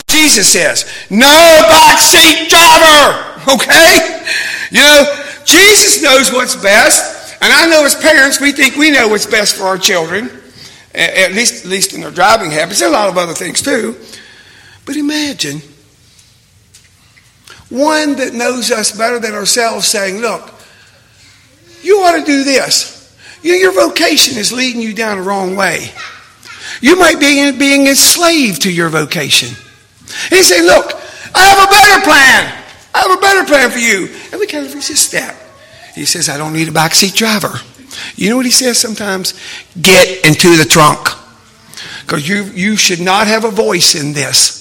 Jesus 0.09 0.53
says, 0.53 0.87
no 1.11 1.27
back 1.27 1.99
seat 1.99 2.51
driver, 2.51 3.51
okay? 3.55 4.23
You 4.71 4.81
know, 4.81 5.25
Jesus 5.45 6.03
knows 6.03 6.31
what's 6.31 6.55
best. 6.55 7.22
And 7.43 7.53
I 7.53 7.67
know 7.67 7.85
as 7.85 7.97
parents, 7.97 8.41
we 8.41 8.53
think 8.53 8.77
we 8.77 8.93
know 8.93 9.09
what's 9.09 9.27
best 9.27 9.57
for 9.57 9.65
our 9.65 9.77
children, 9.77 10.31
at 10.95 11.33
least, 11.33 11.65
at 11.65 11.71
least 11.71 11.93
in 11.93 12.01
their 12.01 12.13
driving 12.13 12.53
habits. 12.53 12.79
There 12.79 12.89
are 12.89 12.93
a 12.93 12.95
lot 12.95 13.09
of 13.09 13.19
other 13.19 13.35
things 13.35 13.61
too. 13.61 13.97
But 14.87 14.97
imagine 14.97 15.61
one 17.69 18.15
that 18.17 18.33
knows 18.33 18.71
us 18.71 18.97
better 18.97 19.19
than 19.19 19.33
ourselves 19.33 19.89
saying, 19.89 20.19
Look, 20.19 20.55
you 21.83 21.99
ought 21.99 22.21
to 22.21 22.25
do 22.25 22.45
this. 22.45 23.19
You, 23.43 23.55
your 23.55 23.73
vocation 23.73 24.39
is 24.39 24.53
leading 24.53 24.81
you 24.81 24.95
down 24.95 25.19
the 25.19 25.25
wrong 25.25 25.57
way. 25.57 25.91
You 26.81 26.97
might 26.97 27.19
be 27.19 27.51
being 27.59 27.89
enslaved 27.89 28.63
to 28.63 28.73
your 28.73 28.89
vocation. 28.89 29.57
He 30.31 30.45
said, 30.45 30.65
Look, 30.65 30.93
I 31.35 31.45
have 31.45 31.67
a 31.67 31.71
better 31.71 32.05
plan. 32.05 32.65
I 32.95 33.01
have 33.01 33.19
a 33.19 33.21
better 33.21 33.45
plan 33.45 33.71
for 33.71 33.79
you. 33.79 34.15
And 34.31 34.39
we 34.39 34.47
kind 34.47 34.65
of 34.65 34.73
resist 34.73 35.11
that. 35.11 35.42
He 35.95 36.05
says, 36.05 36.29
I 36.29 36.39
don't 36.39 36.53
need 36.53 36.69
a 36.69 36.73
backseat 36.73 37.15
driver. 37.15 37.53
You 38.17 38.31
know 38.31 38.37
what 38.37 38.47
he 38.47 38.53
says 38.53 38.79
sometimes? 38.79 39.35
Get 39.81 40.27
into 40.27 40.57
the 40.57 40.65
trunk. 40.65 41.09
Because 42.03 42.29
you, 42.29 42.45
you 42.45 42.77
should 42.77 43.01
not 43.01 43.27
have 43.27 43.45
a 43.45 43.51
voice 43.51 43.95
in 43.95 44.13
this. 44.13 44.61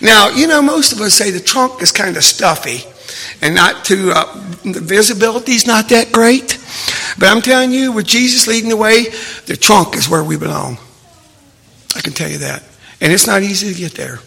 Now, 0.00 0.28
you 0.28 0.46
know, 0.46 0.60
most 0.60 0.92
of 0.92 1.00
us 1.00 1.14
say 1.14 1.30
the 1.30 1.40
trunk 1.40 1.80
is 1.80 1.92
kind 1.92 2.16
of 2.16 2.24
stuffy 2.24 2.84
and 3.42 3.54
not 3.54 3.84
too, 3.84 4.12
uh, 4.14 4.34
the 4.64 4.80
visibility 4.80 5.52
is 5.52 5.66
not 5.66 5.88
that 5.88 6.12
great. 6.12 6.58
But 7.18 7.28
I'm 7.28 7.42
telling 7.42 7.70
you, 7.70 7.92
with 7.92 8.06
Jesus 8.06 8.46
leading 8.46 8.70
the 8.70 8.76
way, 8.76 9.04
the 9.46 9.56
trunk 9.56 9.96
is 9.96 10.08
where 10.08 10.22
we 10.22 10.36
belong. 10.36 10.78
I 11.96 12.00
can 12.00 12.12
tell 12.12 12.30
you 12.30 12.38
that. 12.38 12.62
And 13.00 13.12
it's 13.12 13.26
not 13.26 13.42
easy 13.42 13.72
to 13.72 13.78
get 13.78 13.94
there. 13.94 14.18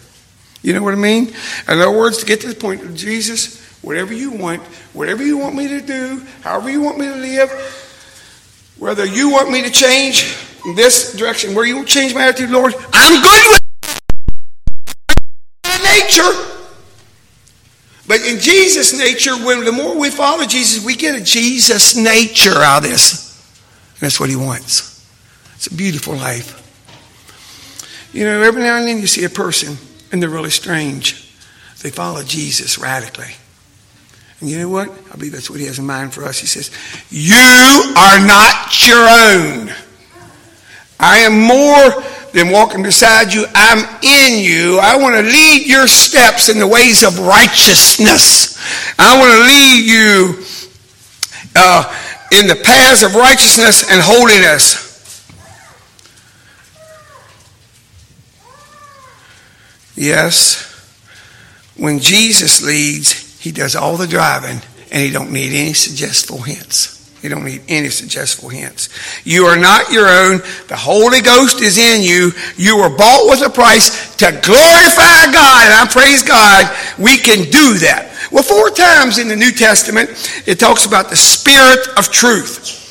You 0.62 0.74
know 0.74 0.82
what 0.82 0.94
I 0.94 0.96
mean? 0.96 1.28
In 1.68 1.80
other 1.80 1.90
words, 1.90 2.18
to 2.18 2.26
get 2.26 2.40
to 2.40 2.48
the 2.48 2.54
point 2.54 2.82
of 2.82 2.94
Jesus, 2.94 3.60
whatever 3.84 4.14
you 4.14 4.30
want, 4.32 4.62
whatever 4.92 5.22
you 5.24 5.36
want 5.36 5.54
me 5.54 5.68
to 5.68 5.80
do, 5.80 6.22
however 6.42 6.70
you 6.70 6.80
want 6.80 6.98
me 6.98 7.06
to 7.06 7.14
live, 7.16 7.50
whether 8.78 9.04
you 9.04 9.30
want 9.30 9.50
me 9.50 9.62
to 9.62 9.70
change 9.70 10.36
in 10.64 10.74
this 10.74 11.14
direction, 11.14 11.54
where 11.54 11.66
you 11.66 11.84
change 11.84 12.14
my 12.14 12.26
attitude, 12.26 12.50
Lord, 12.50 12.74
I'm 12.92 13.22
good 13.22 13.50
with 13.50 13.60
my 15.64 15.78
nature. 16.00 16.50
But 18.06 18.20
in 18.26 18.38
Jesus' 18.38 18.98
nature, 18.98 19.36
when 19.44 19.64
the 19.64 19.72
more 19.72 19.98
we 19.98 20.10
follow 20.10 20.44
Jesus, 20.44 20.84
we 20.84 20.94
get 20.94 21.14
a 21.14 21.22
Jesus 21.22 21.96
nature 21.96 22.58
out 22.58 22.84
of 22.84 22.90
this. 22.90 23.24
And 23.94 24.00
that's 24.00 24.18
what 24.18 24.30
he 24.30 24.36
wants. 24.36 25.06
It's 25.54 25.68
a 25.68 25.74
beautiful 25.74 26.14
life. 26.14 26.60
You 28.12 28.24
know, 28.24 28.42
every 28.42 28.62
now 28.62 28.76
and 28.76 28.86
then 28.86 28.98
you 29.00 29.06
see 29.06 29.24
a 29.24 29.30
person 29.30 29.76
and 30.12 30.22
they're 30.22 30.30
really 30.30 30.50
strange. 30.50 31.34
They 31.82 31.90
follow 31.90 32.22
Jesus 32.22 32.78
radically. 32.78 33.34
And 34.40 34.50
you 34.50 34.58
know 34.58 34.68
what? 34.68 34.90
I 35.12 35.16
believe 35.16 35.32
that's 35.32 35.48
what 35.48 35.60
he 35.60 35.66
has 35.66 35.78
in 35.78 35.86
mind 35.86 36.12
for 36.12 36.24
us. 36.24 36.38
He 36.38 36.46
says, 36.46 36.70
You 37.10 37.94
are 37.96 38.26
not 38.26 38.86
your 38.86 38.98
own. 38.98 39.72
I 40.98 41.18
am 41.18 41.40
more 41.40 42.02
than 42.32 42.50
walking 42.50 42.82
beside 42.82 43.32
you. 43.32 43.46
I'm 43.54 43.78
in 44.02 44.44
you. 44.44 44.78
I 44.80 44.96
want 44.96 45.14
to 45.14 45.22
lead 45.22 45.66
your 45.66 45.86
steps 45.86 46.48
in 46.48 46.58
the 46.58 46.66
ways 46.66 47.04
of 47.04 47.18
righteousness. 47.18 48.58
I 48.98 49.18
want 49.18 49.32
to 49.32 49.40
lead 49.46 49.84
you 49.84 50.44
uh, 51.56 52.00
in 52.32 52.48
the 52.48 52.56
paths 52.56 53.02
of 53.02 53.14
righteousness 53.14 53.90
and 53.90 54.00
holiness. 54.02 54.82
Yes, 59.96 60.70
when 61.76 62.00
Jesus 62.00 62.62
leads, 62.62 63.23
he 63.44 63.52
does 63.52 63.76
all 63.76 63.98
the 63.98 64.06
driving 64.06 64.58
and 64.90 65.02
he 65.02 65.10
don't 65.10 65.30
need 65.30 65.52
any 65.52 65.74
suggestible 65.74 66.40
hints. 66.40 66.92
You 67.22 67.28
don't 67.28 67.44
need 67.44 67.60
any 67.68 67.90
suggestible 67.90 68.48
hints. 68.48 68.88
You 69.22 69.44
are 69.44 69.56
not 69.58 69.92
your 69.92 70.08
own. 70.08 70.38
The 70.68 70.76
Holy 70.76 71.20
Ghost 71.20 71.60
is 71.60 71.76
in 71.76 72.00
you. 72.00 72.32
You 72.56 72.78
were 72.78 72.88
bought 72.88 73.28
with 73.28 73.46
a 73.46 73.50
price 73.50 74.16
to 74.16 74.30
glorify 74.30 75.30
God. 75.30 75.64
And 75.66 75.74
I 75.74 75.86
praise 75.90 76.22
God 76.22 76.74
we 76.98 77.18
can 77.18 77.44
do 77.50 77.78
that. 77.84 78.28
Well, 78.32 78.42
four 78.42 78.70
times 78.70 79.18
in 79.18 79.28
the 79.28 79.36
New 79.36 79.52
Testament, 79.52 80.08
it 80.46 80.58
talks 80.58 80.86
about 80.86 81.10
the 81.10 81.16
Spirit 81.16 81.86
of 81.98 82.10
truth. 82.10 82.83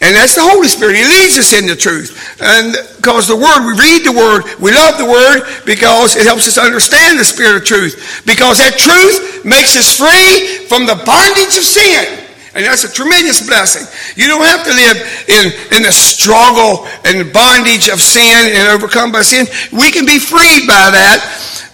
And 0.00 0.16
that's 0.16 0.34
the 0.34 0.40
Holy 0.40 0.68
Spirit. 0.68 0.96
He 0.96 1.04
leads 1.04 1.36
us 1.36 1.52
into 1.52 1.76
truth. 1.76 2.16
And 2.40 2.72
because 2.96 3.28
the 3.28 3.36
Word, 3.36 3.68
we 3.68 3.76
read 3.76 4.00
the 4.00 4.16
Word, 4.16 4.48
we 4.56 4.72
love 4.72 4.96
the 4.96 5.04
Word 5.04 5.44
because 5.66 6.16
it 6.16 6.24
helps 6.24 6.48
us 6.48 6.56
understand 6.56 7.18
the 7.18 7.24
Spirit 7.24 7.62
of 7.62 7.64
truth. 7.68 8.24
Because 8.24 8.56
that 8.64 8.80
truth 8.80 9.44
makes 9.44 9.76
us 9.76 9.92
free 9.92 10.64
from 10.72 10.88
the 10.88 10.96
bondage 11.04 11.52
of 11.60 11.64
sin. 11.68 12.16
And 12.56 12.64
that's 12.64 12.82
a 12.82 12.90
tremendous 12.90 13.46
blessing. 13.46 13.84
You 14.16 14.26
don't 14.26 14.42
have 14.42 14.64
to 14.64 14.72
live 14.72 14.96
in, 15.28 15.76
in 15.76 15.82
the 15.84 15.92
struggle 15.92 16.88
and 17.04 17.30
bondage 17.30 17.92
of 17.92 18.00
sin 18.00 18.56
and 18.56 18.72
overcome 18.72 19.12
by 19.12 19.20
sin. 19.20 19.46
We 19.70 19.92
can 19.92 20.06
be 20.06 20.18
freed 20.18 20.66
by 20.66 20.96
that, 20.96 21.20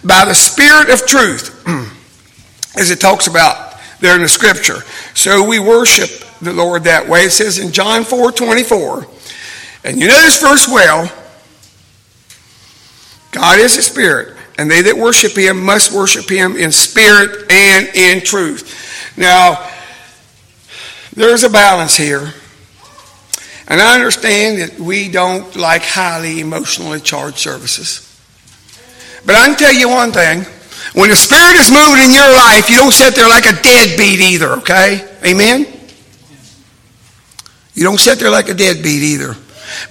by 0.03 0.27
the 0.27 0.35
Spirit 0.35 0.91
of 0.91 1.07
truth, 1.07 1.55
as 2.77 2.91
it 2.91 3.01
talks 3.01 3.29
about 3.29 3.79
there 4.01 4.17
in 4.17 4.23
the 4.23 4.29
Scripture. 4.29 4.83
So 5.15 5.47
we 5.47 5.61
worship 5.61 6.26
the 6.41 6.53
Lord 6.53 6.85
that 6.85 7.09
way. 7.09 7.23
It 7.23 7.33
says 7.33 7.59
in 7.59 7.73
John 7.73 8.05
4 8.05 8.33
24, 8.33 9.07
and 9.85 10.01
you 10.01 10.09
know 10.09 10.21
this 10.21 10.41
verse 10.41 10.69
well 10.69 11.11
God 13.37 13.59
is 13.59 13.77
a 13.77 13.83
spirit, 13.83 14.35
and 14.57 14.71
they 14.71 14.83
that 14.83 14.97
worship 14.97 15.33
him 15.33 15.63
must 15.63 15.93
worship 15.93 16.31
him 16.31 16.57
in 16.57 16.73
spirit 16.73 17.51
and 17.53 17.87
in 17.95 18.23
truth. 18.23 19.13
Now, 19.17 19.71
there's 21.13 21.45
a 21.45 21.51
balance 21.51 21.97
here. 21.97 22.33
And 23.69 23.81
I 23.81 23.95
understand 23.95 24.59
that 24.59 24.79
we 24.79 25.11
don't 25.11 25.55
like 25.55 25.83
highly 25.83 26.41
emotionally 26.41 27.01
charged 27.01 27.39
services. 27.39 28.03
But 29.27 29.35
I 29.35 29.47
can 29.47 29.57
tell 29.57 29.75
you 29.75 29.89
one 29.89 30.13
thing. 30.13 30.47
When 30.95 31.11
the 31.11 31.17
Spirit 31.17 31.57
is 31.57 31.71
moving 31.71 32.05
in 32.05 32.13
your 32.13 32.33
life, 32.33 32.71
you 32.71 32.77
don't 32.77 32.93
sit 32.93 33.15
there 33.15 33.29
like 33.29 33.45
a 33.45 33.61
deadbeat 33.61 34.21
either, 34.21 34.53
okay? 34.59 35.07
Amen? 35.25 35.67
You 37.77 37.85
don't 37.85 38.01
sit 38.01 38.19
there 38.19 38.31
like 38.31 38.49
a 38.49 38.55
deadbeat 38.55 39.03
either. 39.03 39.37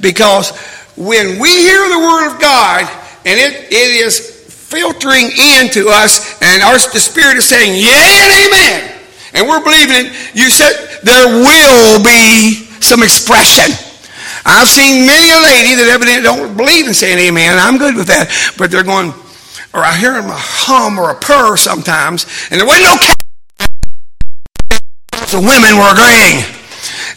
Because 0.01 0.49
when 0.97 1.39
we 1.39 1.49
hear 1.49 1.87
the 1.87 1.99
Word 1.99 2.33
of 2.33 2.41
God 2.41 2.89
and 3.25 3.39
it, 3.39 3.71
it 3.71 3.91
is 4.01 4.33
filtering 4.49 5.29
into 5.61 5.87
us 5.87 6.41
and 6.41 6.63
our, 6.63 6.73
the 6.73 6.99
Spirit 6.99 7.37
is 7.37 7.45
saying, 7.45 7.77
Yeah 7.77 7.93
and 7.93 8.31
amen, 8.49 8.95
and 9.37 9.47
we're 9.47 9.63
believing 9.63 10.09
it, 10.09 10.35
you 10.35 10.49
said 10.49 10.73
there 11.03 11.27
will 11.27 12.03
be 12.03 12.65
some 12.81 13.03
expression. 13.03 13.69
I've 14.45 14.67
seen 14.67 15.05
many 15.05 15.29
a 15.29 15.41
lady 15.45 15.77
that 15.77 15.89
evidently 15.89 16.23
don't 16.23 16.57
believe 16.57 16.87
in 16.87 16.93
saying 16.93 17.17
amen. 17.17 17.57
I'm 17.57 17.77
good 17.77 17.95
with 17.95 18.07
that. 18.07 18.29
But 18.57 18.69
they're 18.69 18.83
going, 18.83 19.13
or 19.73 19.81
I 19.81 19.93
hear 19.93 20.13
them 20.13 20.29
a 20.29 20.37
hum 20.37 20.97
or 20.97 21.09
a 21.09 21.15
purr 21.15 21.57
sometimes, 21.57 22.25
and 22.49 22.59
there 22.59 22.67
wasn't 22.67 22.85
no 22.85 22.97
the 25.31 25.41
women 25.41 25.77
were 25.77 25.89
agreeing. 25.89 26.64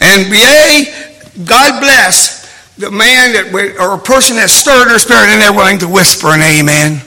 And 0.00 0.31
yea, 0.33 1.45
God 1.45 1.81
bless 1.81 2.38
the 2.78 2.90
man 2.90 3.35
that 3.35 3.50
or 3.81 3.95
a 3.95 3.99
person 3.99 4.37
that 4.37 4.50
stirred 4.50 4.87
their 4.87 4.99
spirit 4.99 5.35
and 5.35 5.43
they're 5.43 5.52
willing 5.52 5.78
to 5.78 5.88
whisper 5.88 6.28
an 6.28 6.40
amen. 6.40 7.02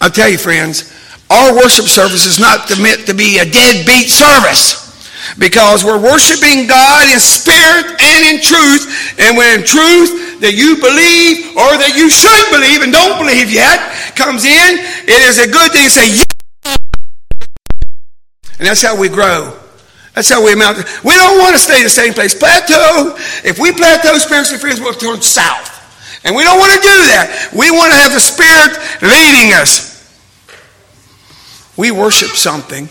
I'll 0.00 0.10
tell 0.10 0.28
you, 0.28 0.38
friends, 0.38 0.90
our 1.30 1.54
worship 1.54 1.86
service 1.86 2.26
is 2.26 2.40
not 2.40 2.66
meant 2.82 3.06
to 3.06 3.14
be 3.14 3.38
a 3.38 3.46
deadbeat 3.46 4.10
service 4.10 4.90
because 5.38 5.84
we're 5.84 6.00
worshiping 6.00 6.66
God 6.66 7.06
in 7.12 7.20
spirit 7.20 7.86
and 8.02 8.20
in 8.34 8.42
truth. 8.42 9.14
And 9.20 9.36
when 9.36 9.62
truth 9.62 10.40
that 10.40 10.58
you 10.58 10.74
believe 10.80 11.54
or 11.54 11.76
that 11.78 11.94
you 11.94 12.10
should 12.10 12.46
believe 12.50 12.82
and 12.82 12.90
don't 12.90 13.20
believe 13.20 13.52
yet 13.52 13.78
comes 14.16 14.44
in, 14.44 14.80
it 15.06 15.20
is 15.28 15.38
a 15.38 15.46
good 15.46 15.70
thing 15.70 15.86
to 15.86 15.90
say, 15.90 16.08
yes. 16.08 16.26
And 18.58 18.66
that's 18.66 18.82
how 18.82 18.98
we 18.98 19.08
grow. 19.08 19.59
That's 20.14 20.28
how 20.28 20.44
we 20.44 20.52
amount. 20.52 20.78
We 21.04 21.14
don't 21.14 21.38
want 21.38 21.54
to 21.54 21.58
stay 21.58 21.82
the 21.82 21.88
same 21.88 22.12
place. 22.12 22.34
Plateau. 22.34 23.14
If 23.44 23.58
we 23.58 23.72
plateau 23.72 24.18
spiritually, 24.18 24.58
friends, 24.58 24.80
we'll 24.80 24.94
turn 24.94 25.22
south. 25.22 25.68
And 26.24 26.36
we 26.36 26.42
don't 26.42 26.58
want 26.58 26.72
to 26.72 26.80
do 26.80 26.96
that. 27.08 27.50
We 27.52 27.70
want 27.70 27.92
to 27.92 27.98
have 27.98 28.12
the 28.12 28.20
Spirit 28.20 28.76
leading 29.00 29.54
us. 29.54 29.90
We 31.76 31.90
worship 31.90 32.30
something. 32.30 32.90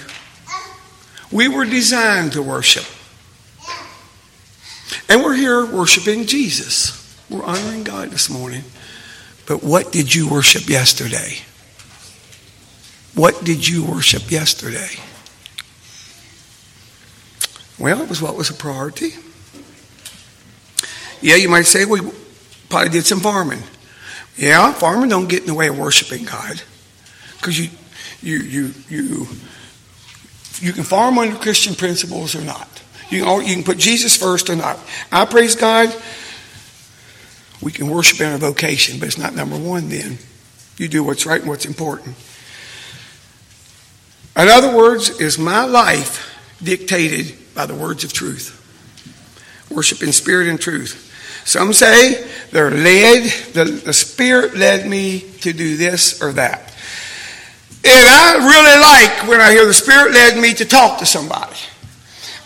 We 1.31 1.47
were 1.47 1.65
designed 1.65 2.33
to 2.33 2.41
worship. 2.41 2.85
And 5.07 5.23
we're 5.23 5.35
here 5.35 5.65
worshiping 5.65 6.25
Jesus. 6.25 6.95
We're 7.29 7.43
honoring 7.43 7.83
God 7.83 8.09
this 8.09 8.29
morning. 8.29 8.63
But 9.45 9.63
what 9.63 9.91
did 9.91 10.15
you 10.15 10.27
worship 10.27 10.67
yesterday? 10.67 11.37
What 13.13 13.43
did 13.43 13.67
you 13.67 13.83
worship 13.85 14.31
yesterday? 14.31 14.89
Well, 17.79 18.01
it 18.01 18.09
was 18.09 18.21
what 18.21 18.35
was 18.35 18.49
a 18.49 18.53
priority. 18.53 19.11
Yeah, 21.21 21.35
you 21.35 21.49
might 21.49 21.65
say 21.65 21.85
we 21.85 22.01
probably 22.69 22.89
did 22.89 23.05
some 23.05 23.19
farming. 23.19 23.63
Yeah, 24.37 24.71
farming 24.73 25.09
don't 25.09 25.29
get 25.29 25.41
in 25.41 25.47
the 25.47 25.53
way 25.53 25.67
of 25.67 25.77
worshiping 25.77 26.25
God. 26.25 26.61
Because 27.37 27.59
you, 27.59 27.69
you, 28.21 28.37
you, 28.39 28.73
you, 28.89 29.27
you 30.59 30.73
can 30.73 30.83
farm 30.83 31.17
under 31.17 31.37
Christian 31.37 31.75
principles 31.75 32.35
or 32.35 32.41
not. 32.41 32.67
You 33.09 33.23
can, 33.23 33.47
you 33.47 33.55
can 33.55 33.63
put 33.63 33.77
Jesus 33.77 34.15
first 34.15 34.49
or 34.49 34.55
not. 34.55 34.77
I 35.11 35.25
praise 35.25 35.55
God. 35.55 35.93
We 37.61 37.71
can 37.71 37.89
worship 37.89 38.21
in 38.21 38.31
our 38.31 38.37
vocation, 38.37 38.99
but 38.99 39.07
it's 39.07 39.17
not 39.17 39.35
number 39.35 39.57
one 39.57 39.89
then. 39.89 40.17
You 40.77 40.87
do 40.87 41.03
what's 41.03 41.25
right 41.25 41.41
and 41.41 41.49
what's 41.49 41.65
important. 41.65 42.15
In 44.37 44.47
other 44.47 44.75
words, 44.75 45.09
is 45.19 45.37
my 45.37 45.65
life 45.65 46.25
dictated 46.63 47.35
by 47.59 47.65
the 47.65 47.75
words 47.75 48.05
of 48.05 48.13
truth. 48.13 48.55
Worship 49.69 50.01
in 50.01 50.13
spirit 50.13 50.47
and 50.47 50.57
truth. 50.57 51.11
Some 51.43 51.73
say 51.73 52.25
they're 52.51 52.71
led, 52.71 53.29
the, 53.51 53.65
the 53.83 53.91
Spirit 53.91 54.55
led 54.55 54.87
me 54.87 55.19
to 55.41 55.51
do 55.51 55.75
this 55.75 56.23
or 56.23 56.31
that. 56.31 56.73
And 57.83 58.07
I 58.07 58.37
really 58.39 58.79
like 58.79 59.29
when 59.29 59.41
I 59.41 59.51
hear 59.51 59.65
the 59.65 59.73
Spirit 59.73 60.13
led 60.13 60.41
me 60.41 60.53
to 60.53 60.63
talk 60.63 60.99
to 60.99 61.05
somebody. 61.05 61.57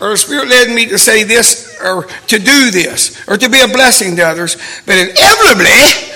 Or 0.00 0.10
the 0.10 0.16
Spirit 0.16 0.48
led 0.48 0.74
me 0.74 0.86
to 0.86 0.98
say 0.98 1.22
this 1.22 1.78
or 1.80 2.06
to 2.26 2.38
do 2.40 2.72
this 2.72 3.22
or 3.28 3.36
to 3.36 3.48
be 3.48 3.60
a 3.60 3.68
blessing 3.68 4.16
to 4.16 4.22
others. 4.22 4.56
But 4.84 4.96
inevitably, 4.98 6.10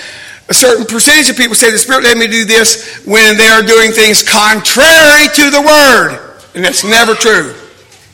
a 0.49 0.55
certain 0.55 0.87
percentage 0.87 1.31
of 1.31 1.37
people 1.37 1.55
say 1.55 1.71
the 1.71 1.79
Spirit 1.79 2.03
led 2.03 2.19
me 2.19 2.27
to 2.27 2.33
do 2.33 2.45
this 2.45 3.05
when 3.07 3.37
they 3.37 3.47
are 3.47 3.63
doing 3.63 3.93
things 3.93 4.29
contrary 4.29 5.29
to 5.35 5.51
the 5.51 5.63
Word. 5.63 6.41
And 6.57 6.65
that's 6.65 6.83
never 6.83 7.15
true. 7.15 7.55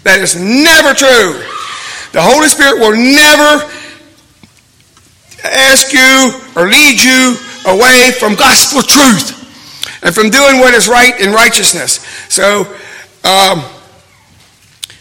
That 0.04 0.20
is 0.20 0.36
never 0.36 0.92
true. 0.92 1.40
The 2.12 2.22
Holy 2.22 2.46
Spirit 2.48 2.78
will 2.78 2.94
never 2.94 3.66
ask 5.42 5.92
you 5.92 6.40
or 6.56 6.68
lead 6.68 7.02
you 7.02 7.36
away 7.66 8.12
from 8.18 8.34
gospel 8.36 8.82
truth 8.82 9.32
and 10.04 10.14
from 10.14 10.30
doing 10.30 10.60
what 10.60 10.74
is 10.74 10.88
right 10.88 11.18
in 11.20 11.32
righteousness. 11.32 12.04
So, 12.28 12.62
um, 13.24 13.64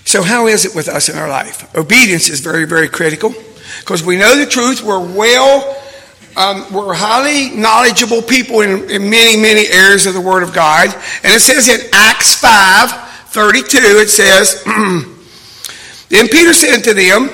so 0.06 0.24
how 0.24 0.48
is 0.48 0.66
it 0.66 0.74
with 0.74 0.88
us 0.88 1.10
in 1.10 1.18
our 1.18 1.30
life? 1.30 1.76
Obedience 1.76 2.30
is 2.30 2.40
very, 2.40 2.66
very 2.66 2.88
critical 2.88 3.34
because 3.80 4.04
we 4.04 4.18
know 4.18 4.38
the 4.38 4.46
truth. 4.46 4.82
We're 4.82 5.00
well, 5.00 5.78
um, 6.38 6.66
we're 6.74 6.94
highly 6.94 7.56
knowledgeable 7.56 8.22
people 8.22 8.62
in, 8.62 8.90
in 8.90 9.10
many, 9.10 9.36
many 9.36 9.68
areas 9.68 10.06
of 10.06 10.14
the 10.14 10.22
Word 10.22 10.44
of 10.44 10.54
God. 10.54 10.88
And 11.24 11.34
it 11.34 11.42
says 11.42 11.68
in 11.68 11.82
Acts 11.94 12.36
5 12.36 13.13
32, 13.34 13.78
it 13.78 14.10
says, 14.10 14.64
Then 16.10 16.28
Peter 16.28 16.54
said 16.54 16.84
to 16.84 16.94
them, 16.94 17.30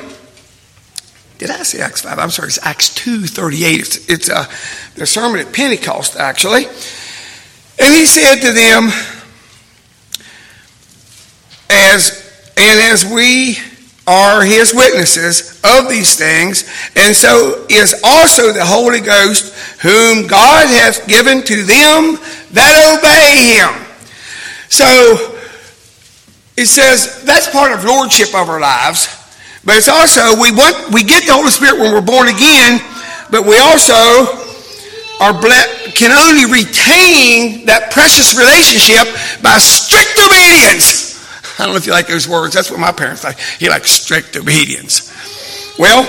did 1.38 1.50
I 1.50 1.64
say 1.64 1.82
Acts 1.82 2.02
5? 2.02 2.20
I'm 2.20 2.30
sorry, 2.30 2.48
it's 2.48 2.60
Acts 2.66 2.94
2 2.96 3.26
38. 3.26 3.80
It's, 3.80 4.10
it's 4.10 4.30
uh, 4.30 4.46
the 4.96 5.06
sermon 5.06 5.40
at 5.40 5.54
Pentecost, 5.54 6.18
actually. 6.18 6.66
And 6.66 7.94
he 7.94 8.06
said 8.06 8.42
to 8.42 8.52
them, 8.52 8.90
as 11.70 12.52
and 12.58 12.80
as 12.92 13.06
we 13.06 13.58
are 14.06 14.44
his 14.44 14.74
witnesses 14.74 15.62
of 15.64 15.88
these 15.88 16.18
things, 16.18 16.64
and 16.96 17.16
so 17.16 17.66
is 17.70 18.02
also 18.04 18.52
the 18.52 18.66
Holy 18.66 19.00
Ghost, 19.00 19.54
whom 19.82 20.28
God 20.28 20.68
hath 20.68 21.08
given 21.08 21.42
to 21.44 21.64
them 21.64 22.18
that 22.52 23.00
obey 23.00 23.56
him. 23.56 23.88
So 24.68 25.39
it 26.60 26.68
says 26.68 27.24
that's 27.24 27.50
part 27.50 27.72
of 27.72 27.86
lordship 27.86 28.36
of 28.36 28.50
our 28.50 28.60
lives. 28.60 29.08
But 29.64 29.78
it's 29.78 29.88
also 29.88 30.36
we 30.40 30.52
want 30.52 30.92
we 30.92 31.04
get 31.04 31.26
the 31.26 31.34
Holy 31.34 31.52
Spirit 31.52 31.80
when 31.80 31.94
we're 31.94 32.04
born 32.04 32.28
again, 32.28 32.84
but 33.32 33.48
we 33.48 33.58
also 33.58 33.96
are 35.24 35.36
ble- 35.36 35.72
can 35.96 36.12
only 36.12 36.48
retain 36.52 37.66
that 37.68 37.92
precious 37.92 38.36
relationship 38.36 39.08
by 39.44 39.58
strict 39.60 40.20
obedience. 40.20 41.16
I 41.60 41.64
don't 41.64 41.74
know 41.74 41.78
if 41.78 41.86
you 41.86 41.92
like 41.92 42.08
those 42.08 42.28
words. 42.28 42.54
That's 42.54 42.72
what 42.72 42.80
my 42.80 42.92
parents 42.92 43.24
like. 43.24 43.40
He 43.40 43.70
likes 43.70 43.92
strict 43.92 44.36
obedience. 44.36 45.12
Well, 45.78 46.04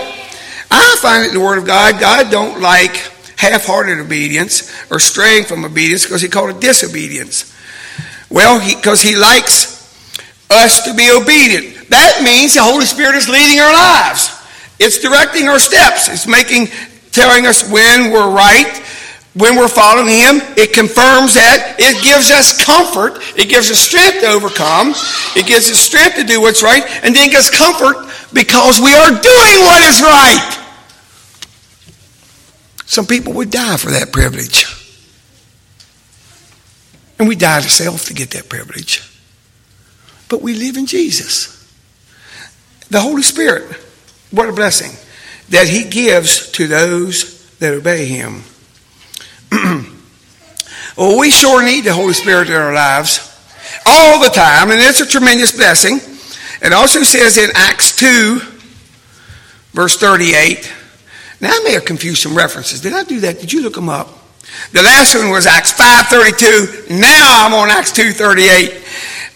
I 0.71 0.97
find 1.03 1.25
it 1.25 1.29
in 1.29 1.35
the 1.35 1.41
Word 1.41 1.59
of 1.59 1.67
God, 1.67 2.01
God 2.01 2.31
don't 2.31 2.61
like 2.61 2.95
half-hearted 3.37 3.99
obedience 3.99 4.71
or 4.91 5.01
straying 5.01 5.45
from 5.45 5.65
obedience 5.65 6.05
because 6.05 6.23
he 6.23 6.29
called 6.29 6.51
it 6.51 6.61
disobedience. 6.61 7.51
Well, 8.31 8.61
because 8.65 9.03
he, 9.03 9.11
he 9.11 9.17
likes 9.17 9.80
us 10.51 10.83
to 10.83 10.95
be 10.95 11.11
obedient. 11.11 11.89
That 11.91 12.23
means 12.23 12.55
the 12.55 12.63
Holy 12.63 12.85
Spirit 12.85 13.15
is 13.15 13.29
leading 13.29 13.61
our 13.61 13.73
lives. 13.73 14.31
It's 14.79 14.99
directing 14.99 15.49
our 15.49 15.59
steps. 15.59 16.09
It's 16.09 16.27
making, 16.27 16.69
telling 17.13 17.47
us 17.47 17.69
when 17.71 18.11
we're 18.11 18.31
right, 18.31 18.83
when 19.35 19.57
we're 19.57 19.69
following 19.69 20.09
Him. 20.09 20.41
It 20.57 20.73
confirms 20.73 21.35
that. 21.35 21.77
It 21.79 22.03
gives 22.03 22.31
us 22.31 22.57
comfort. 22.57 23.23
It 23.39 23.49
gives 23.49 23.71
us 23.71 23.79
strength 23.79 24.21
to 24.21 24.27
overcome. 24.27 24.95
It 25.37 25.47
gives 25.47 25.71
us 25.71 25.79
strength 25.79 26.17
to 26.17 26.25
do 26.25 26.41
what's 26.41 26.63
right. 26.63 26.83
And 27.05 27.15
then 27.15 27.31
gives 27.31 27.51
comfort 27.51 28.11
because 28.33 28.81
we 28.81 28.95
are 28.95 29.11
doing 29.11 29.57
what 29.67 29.83
is 29.87 30.03
right. 30.03 30.57
Some 32.87 33.07
people 33.07 33.35
would 33.35 33.51
die 33.51 33.77
for 33.77 33.91
that 33.91 34.13
privilege. 34.13 34.67
And 37.19 37.29
we 37.29 37.37
die 37.37 37.61
to 37.61 37.69
self 37.69 38.07
to 38.07 38.15
get 38.15 38.31
that 38.31 38.49
privilege 38.49 39.10
but 40.31 40.41
we 40.41 40.55
live 40.55 40.79
in 40.79 40.87
Jesus. 40.87 41.57
The 42.89 43.01
Holy 43.01 43.23
Spirit, 43.23 43.77
what 44.31 44.49
a 44.49 44.53
blessing 44.53 44.93
that 45.51 45.69
He 45.69 45.85
gives 45.85 46.51
to 46.53 46.67
those 46.67 47.51
that 47.59 47.75
obey 47.75 48.07
Him. 48.07 48.43
well, 49.53 49.87
oh, 50.97 51.19
we 51.19 51.31
sure 51.31 51.63
need 51.63 51.83
the 51.83 51.93
Holy 51.93 52.15
Spirit 52.15 52.49
in 52.49 52.55
our 52.55 52.73
lives 52.73 53.27
all 53.85 54.23
the 54.23 54.31
time, 54.31 54.71
and 54.71 54.81
it's 54.81 55.01
a 55.01 55.07
tremendous 55.07 55.53
blessing. 55.53 56.01
It 56.63 56.73
also 56.73 57.03
says 57.03 57.37
in 57.37 57.51
Acts 57.55 57.97
2, 57.97 58.41
verse 59.73 59.97
38. 59.97 60.73
Now, 61.41 61.51
I 61.53 61.61
may 61.65 61.73
have 61.73 61.85
confused 61.85 62.23
some 62.23 62.37
references. 62.37 62.81
Did 62.81 62.93
I 62.93 63.03
do 63.03 63.21
that? 63.21 63.41
Did 63.41 63.53
you 63.53 63.63
look 63.63 63.75
them 63.75 63.89
up? 63.89 64.20
The 64.73 64.83
last 64.83 65.15
one 65.15 65.31
was 65.31 65.47
Acts 65.47 65.73
5.32. 65.73 67.01
Now 67.01 67.47
I'm 67.47 67.55
on 67.55 67.71
Acts 67.71 67.93
2.38. 67.93 68.81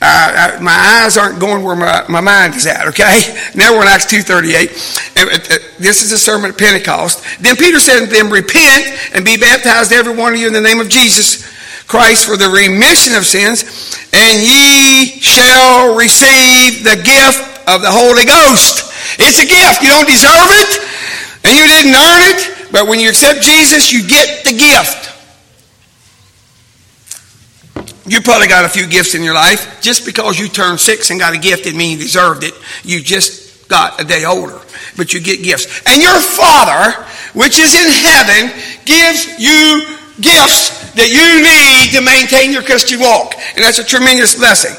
Uh, 0.03 0.59
my 0.61 1.01
eyes 1.03 1.17
aren't 1.17 1.41
going 1.41 1.65
where 1.65 1.77
my, 1.77 2.05
my 2.09 2.21
mind 2.21 2.55
is 2.55 2.67
at, 2.67 2.87
okay? 2.89 3.35
Now 3.55 3.73
we're 3.73 3.83
in 3.83 3.89
Acts 3.89 4.07
2.38. 4.07 5.17
And, 5.17 5.31
uh, 5.31 5.59
this 5.79 6.03
is 6.03 6.13
a 6.13 6.19
sermon 6.19 6.51
at 6.51 6.59
Pentecost. 6.59 7.25
Then 7.41 7.57
Peter 7.57 7.81
said 7.81 8.01
to 8.01 8.07
them, 8.07 8.31
Repent 8.31 8.85
and 9.15 9.25
be 9.25 9.37
baptized, 9.37 9.93
every 9.93 10.15
one 10.15 10.35
of 10.35 10.39
you, 10.39 10.47
in 10.47 10.53
the 10.53 10.61
name 10.61 10.81
of 10.81 10.89
Jesus 10.89 11.43
Christ 11.87 12.27
for 12.27 12.37
the 12.37 12.49
remission 12.49 13.15
of 13.15 13.25
sins, 13.25 13.65
and 14.13 14.41
ye 14.41 15.21
shall 15.21 15.97
receive 15.97 16.85
the 16.85 16.97
gift 16.97 17.69
of 17.69 17.83
the 17.83 17.93
Holy 17.93 18.25
Ghost. 18.25 18.93
It's 19.21 19.41
a 19.41 19.47
gift. 19.47 19.83
You 19.83 19.93
don't 19.93 20.09
deserve 20.09 20.49
it, 20.65 20.81
and 21.45 21.53
you 21.55 21.67
didn't 21.69 21.95
earn 21.95 22.23
it, 22.33 22.54
but 22.75 22.89
when 22.89 22.99
you 22.99 23.09
accept 23.09 23.41
Jesus, 23.41 23.93
you 23.93 24.05
get 24.05 24.43
the 24.43 24.51
gift. 24.51 25.13
You 28.05 28.21
probably 28.21 28.49
got 28.49 28.65
a 28.65 28.69
few 28.69 28.89
gifts 28.89 29.15
in 29.15 29.23
your 29.23 29.33
life. 29.33 29.81
Just 29.81 30.05
because 30.05 30.41
you 30.41 30.49
turned 30.49 30.81
six 30.81 31.11
and 31.11 31.21
got 31.21 31.33
a 31.33 31.39
gift 31.39 31.63
didn't 31.63 31.79
mean 31.79 31.93
you 31.93 31.99
deserved 31.99 32.43
it. 32.43 32.53
You 32.83 33.01
just 33.01 33.69
got 33.69 34.01
a 34.01 34.05
day 34.05 34.25
older. 34.25 34.61
But 34.97 35.15
you 35.15 35.21
get 35.21 35.45
gifts. 35.45 35.83
And 35.87 36.03
your 36.03 36.19
Father, 36.19 37.01
which 37.33 37.61
is 37.61 37.77
in 37.77 37.89
heaven, 37.93 38.51
gives 38.85 39.39
you 39.39 39.97
gifts 40.21 40.91
that 40.95 41.11
you 41.15 41.47
need 41.47 41.97
to 41.97 42.05
maintain 42.05 42.53
your 42.53 42.65
Christian 42.65 42.99
walk. 42.99 43.35
And 43.55 43.65
that's 43.65 43.79
a 43.79 43.85
tremendous 43.85 44.37
blessing. 44.37 44.75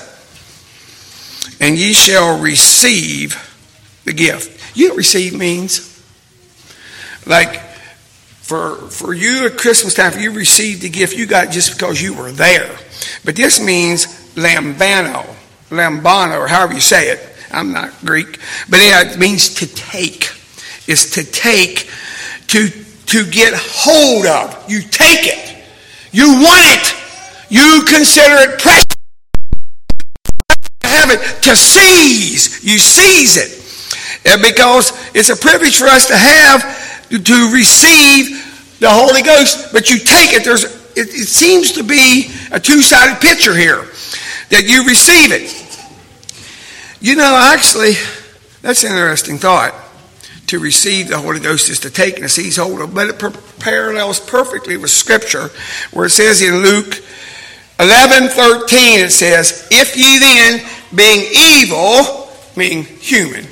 And 1.61 1.77
ye 1.77 1.93
shall 1.93 2.41
receive 2.41 3.37
the 4.03 4.11
gift. 4.11 4.77
You 4.77 4.95
receive 4.95 5.33
means? 5.33 5.93
Like 7.25 7.64
for 8.45 8.75
for 8.91 9.11
you 9.11 9.47
at 9.47 9.57
Christmas 9.57 9.95
time, 9.95 10.19
you 10.19 10.31
received 10.31 10.83
the 10.83 10.89
gift, 10.89 11.17
you 11.17 11.25
got 11.25 11.49
just 11.49 11.73
because 11.73 11.99
you 11.99 12.13
were 12.13 12.31
there. 12.31 12.77
But 13.23 13.35
this 13.35 13.59
means 13.59 14.05
lambano, 14.35 15.25
lambano, 15.69 16.39
or 16.39 16.47
however 16.47 16.75
you 16.75 16.79
say 16.79 17.09
it. 17.09 17.19
I'm 17.51 17.73
not 17.73 17.91
Greek, 18.05 18.37
but 18.69 18.79
it 18.81 19.17
means 19.17 19.55
to 19.55 19.67
take. 19.67 20.29
Is 20.87 21.09
to 21.11 21.23
take, 21.23 21.89
to 22.49 22.69
to 22.69 23.25
get 23.31 23.55
hold 23.55 24.27
of. 24.27 24.69
You 24.69 24.81
take 24.81 25.25
it. 25.25 25.63
You 26.11 26.33
want 26.33 26.61
it. 26.67 26.93
You 27.49 27.83
consider 27.87 28.35
it 28.51 28.59
precious. 28.59 28.85
Have 30.83 31.09
it 31.09 31.41
to 31.43 31.55
seize. 31.55 32.63
You 32.63 32.77
seize 32.77 33.37
it. 33.37 34.31
And 34.31 34.41
because 34.41 34.91
it's 35.15 35.29
a 35.29 35.35
privilege 35.35 35.79
for 35.79 35.85
us 35.85 36.07
to 36.07 36.15
have 36.15 36.84
to 37.09 37.51
receive 37.51 38.77
the 38.79 38.89
Holy 38.89 39.21
Ghost, 39.21 39.71
but 39.71 39.89
you 39.89 39.97
take 39.99 40.33
it. 40.33 40.43
There's 40.43 40.63
it, 40.95 41.09
it 41.09 41.27
seems 41.27 41.73
to 41.73 41.83
be 41.83 42.31
a 42.51 42.59
two-sided 42.59 43.19
picture 43.19 43.55
here 43.55 43.83
that 44.49 44.63
you 44.65 44.85
receive 44.85 45.31
it. 45.31 45.61
You 47.01 47.15
know, 47.15 47.35
actually, 47.53 47.93
that's 48.61 48.83
an 48.83 48.91
interesting 48.91 49.37
thought. 49.37 49.73
To 50.47 50.59
receive 50.59 51.07
the 51.07 51.17
Holy 51.17 51.39
Ghost 51.39 51.71
is 51.71 51.79
to 51.81 51.89
take 51.89 52.15
and 52.15 52.23
to 52.23 52.29
seize 52.29 52.57
hold 52.57 52.79
of, 52.79 52.93
but 52.93 53.07
it 53.09 53.59
parallels 53.59 54.19
perfectly 54.19 54.77
with 54.77 54.91
Scripture, 54.91 55.49
where 55.91 56.05
it 56.05 56.11
says 56.11 56.43
in 56.43 56.61
Luke 56.61 57.03
11 57.79 58.29
13, 58.29 58.99
it 58.99 59.11
says, 59.11 59.67
If 59.71 59.97
ye 59.97 60.19
then, 60.19 60.63
being 60.95 61.25
evil, 61.35 62.29
meaning 62.55 62.83
human, 62.83 63.47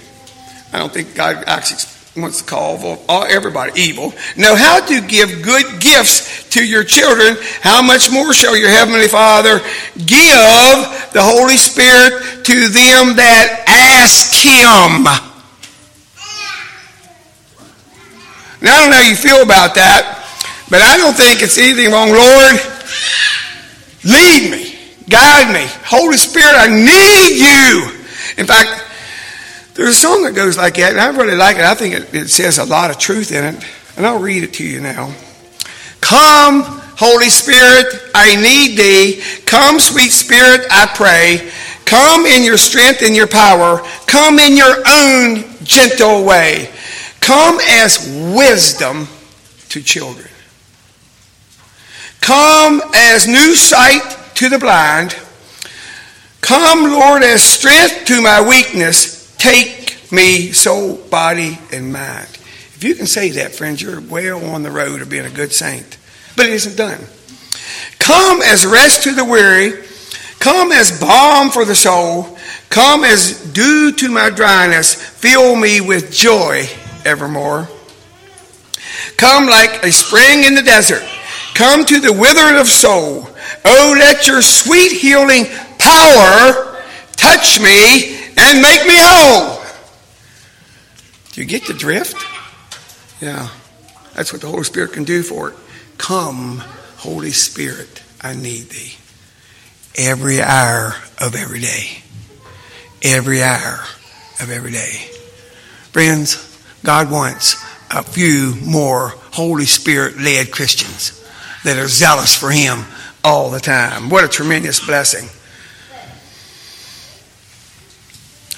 I 0.72 0.78
don't 0.78 0.94
think 0.94 1.16
God 1.16 1.44
actually 1.48 1.80
wants 2.15 2.41
to 2.41 2.47
call 2.47 2.99
everybody 3.26 3.71
evil, 3.80 4.13
know 4.38 4.56
how 4.56 4.86
to 4.86 5.02
give 5.02 5.41
good 5.41 5.82
gifts 5.82 6.47
to 6.49 6.63
your 6.63 6.84
children, 6.84 7.36
how 7.62 7.82
much 7.82 8.12
more 8.12 8.34
shall 8.34 8.56
your 8.56 8.69
heavenly 8.69 9.08
Father 9.08 9.60
give 9.97 10.78
the 11.13 11.21
Holy 11.21 11.58
Spirit 11.58 12.45
to 12.45 12.67
them 12.69 13.15
that 13.17 13.65
ask 13.67 14.32
Him? 14.32 15.04
Now, 18.62 18.78
I 18.78 18.82
don't 18.82 18.91
know 18.91 18.97
how 18.97 19.10
you 19.10 19.15
feel 19.15 19.41
about 19.41 19.76
that, 19.76 20.23
but 20.69 20.82
I 20.82 20.97
don't 20.97 21.17
think 21.17 21.41
it's 21.41 21.58
anything 21.58 21.91
wrong. 21.91 22.10
Lord, 22.10 22.56
lead 24.06 24.52
me, 24.52 24.78
guide 25.10 25.52
me. 25.52 25.65
Holy 25.84 26.17
Spirit, 26.17 26.56
I 26.56 26.67
need 26.69 27.41
you. 27.41 27.91
In 28.38 28.45
fact, 28.45 28.69
there's 29.76 29.90
a 29.90 29.94
song 29.94 30.24
that 30.24 30.36
goes 30.36 30.56
like 30.56 30.76
that, 30.76 30.92
and 30.92 31.02
I 31.02 31.08
really 31.08 31.36
like 31.36 31.58
it. 31.58 31.64
I 31.64 31.74
think 31.74 31.96
it, 31.96 32.14
it 32.14 32.30
says 32.30 32.60
a 32.60 32.66
lot 32.66 32.92
of 32.92 33.00
truth 33.00 33.32
in 33.32 33.44
it, 33.44 33.66
and 33.98 34.06
I'll 34.06 34.20
read 34.20 34.44
it 34.44 34.54
to 34.56 34.64
you 34.64 34.80
now. 34.80 35.14
Come, 36.00 36.62
Holy 36.96 37.30
Spirit, 37.30 37.88
I 38.14 38.36
need 38.36 38.78
thee. 38.78 39.24
Come, 39.46 39.80
sweet 39.80 40.12
Spirit, 40.12 40.68
I 40.70 40.86
pray. 40.94 41.52
Come 41.86 42.26
in 42.26 42.44
your 42.44 42.58
strength 42.58 43.02
and 43.02 43.16
your 43.16 43.28
power. 43.28 43.82
Come 44.06 44.38
in 44.38 44.56
your 44.56 44.76
own 44.88 45.44
gentle 45.64 46.24
way. 46.24 46.70
Come 47.20 47.58
as 47.68 48.08
wisdom 48.36 49.08
to 49.70 49.82
children. 49.82 50.28
Come 52.22 52.82
as 52.94 53.28
new 53.28 53.56
sight 53.56 54.36
to 54.36 54.50
the 54.50 54.60
blind. 54.60 55.16
Come, 56.42 56.92
Lord, 56.92 57.24
as 57.24 57.44
strength 57.44 58.06
to 58.06 58.22
my 58.22 58.48
weakness 58.48 59.23
Take 59.43 60.10
me, 60.10 60.53
soul, 60.53 60.95
body, 60.95 61.60
and 61.73 61.91
mind. 61.91 62.29
If 62.29 62.82
you 62.82 62.95
can 62.95 63.08
say 63.08 63.32
that, 63.32 63.53
friends, 63.53 63.82
you're 63.82 63.99
well 63.99 64.41
on 64.51 64.63
the 64.63 64.71
road 64.71 65.01
of 65.01 65.10
being 65.10 65.25
a 65.25 65.29
good 65.29 65.51
saint. 65.51 65.97
But 66.38 66.45
it 66.45 66.53
isn't 66.53 66.77
done. 66.77 67.01
Come 67.99 68.41
as 68.41 68.65
rest 68.65 69.03
to 69.03 69.12
the 69.12 69.25
weary. 69.25 69.73
Come 70.39 70.71
as 70.71 70.97
balm 70.97 71.49
for 71.49 71.65
the 71.65 71.75
soul. 71.75 72.38
Come 72.69 73.03
as 73.03 73.51
dew 73.51 73.91
to 73.91 74.10
my 74.10 74.29
dryness. 74.29 74.95
Fill 74.95 75.58
me 75.58 75.82
with 75.82 76.10
joy 76.10 76.63
evermore. 77.03 77.67
Come 79.17 79.47
like 79.47 79.84
a 79.84 79.91
spring 79.91 80.45
in 80.45 80.56
the 80.56 80.62
desert. 80.62 81.03
Come 81.53 81.84
to 81.84 81.99
the 81.99 82.13
withered 82.13 82.62
of 82.62 82.67
soul. 82.67 83.27
Oh, 83.65 83.95
let 83.99 84.25
your 84.25 84.41
sweet 84.41 84.93
healing 84.93 85.47
power 85.79 86.82
touch 87.17 87.60
me 87.60 88.23
and 88.38 88.62
make 88.62 88.86
me 88.86 88.96
whole. 88.98 89.63
Do 91.32 91.41
you 91.41 91.48
get 91.48 91.65
the 91.65 91.74
drift? 91.74 92.15
Yeah. 93.22 93.50
That's 94.13 94.32
what 94.32 94.41
the 94.41 94.48
Holy 94.48 94.63
Spirit 94.63 94.93
can 94.93 95.04
do 95.04 95.24
for 95.24 95.50
it. 95.50 95.56
Come, 95.98 96.60
Holy 96.98 97.32
Spirit, 97.32 98.04
I 98.22 98.36
need 98.36 98.69
thee. 98.69 98.96
Every 99.96 100.41
hour 100.41 100.96
of 101.19 101.36
every 101.36 101.60
day. 101.60 102.04
Every 103.02 103.41
hour 103.41 103.80
of 104.39 104.50
every 104.52 104.72
day. 104.72 105.10
Friends, 105.91 106.50
God 106.84 107.12
wants 107.12 107.63
a 107.91 108.04
few 108.04 108.56
more 108.63 109.10
Holy 109.10 109.65
Spirit 109.65 110.17
led 110.17 110.52
Christians 110.52 111.19
that 111.63 111.78
are 111.78 111.88
zealous 111.88 112.36
for 112.36 112.52
Him 112.52 112.86
all 113.24 113.50
the 113.50 113.60
time. 113.60 114.10
What 114.10 114.24
a 114.24 114.28
tremendous 114.28 114.86
blessing. 114.86 115.30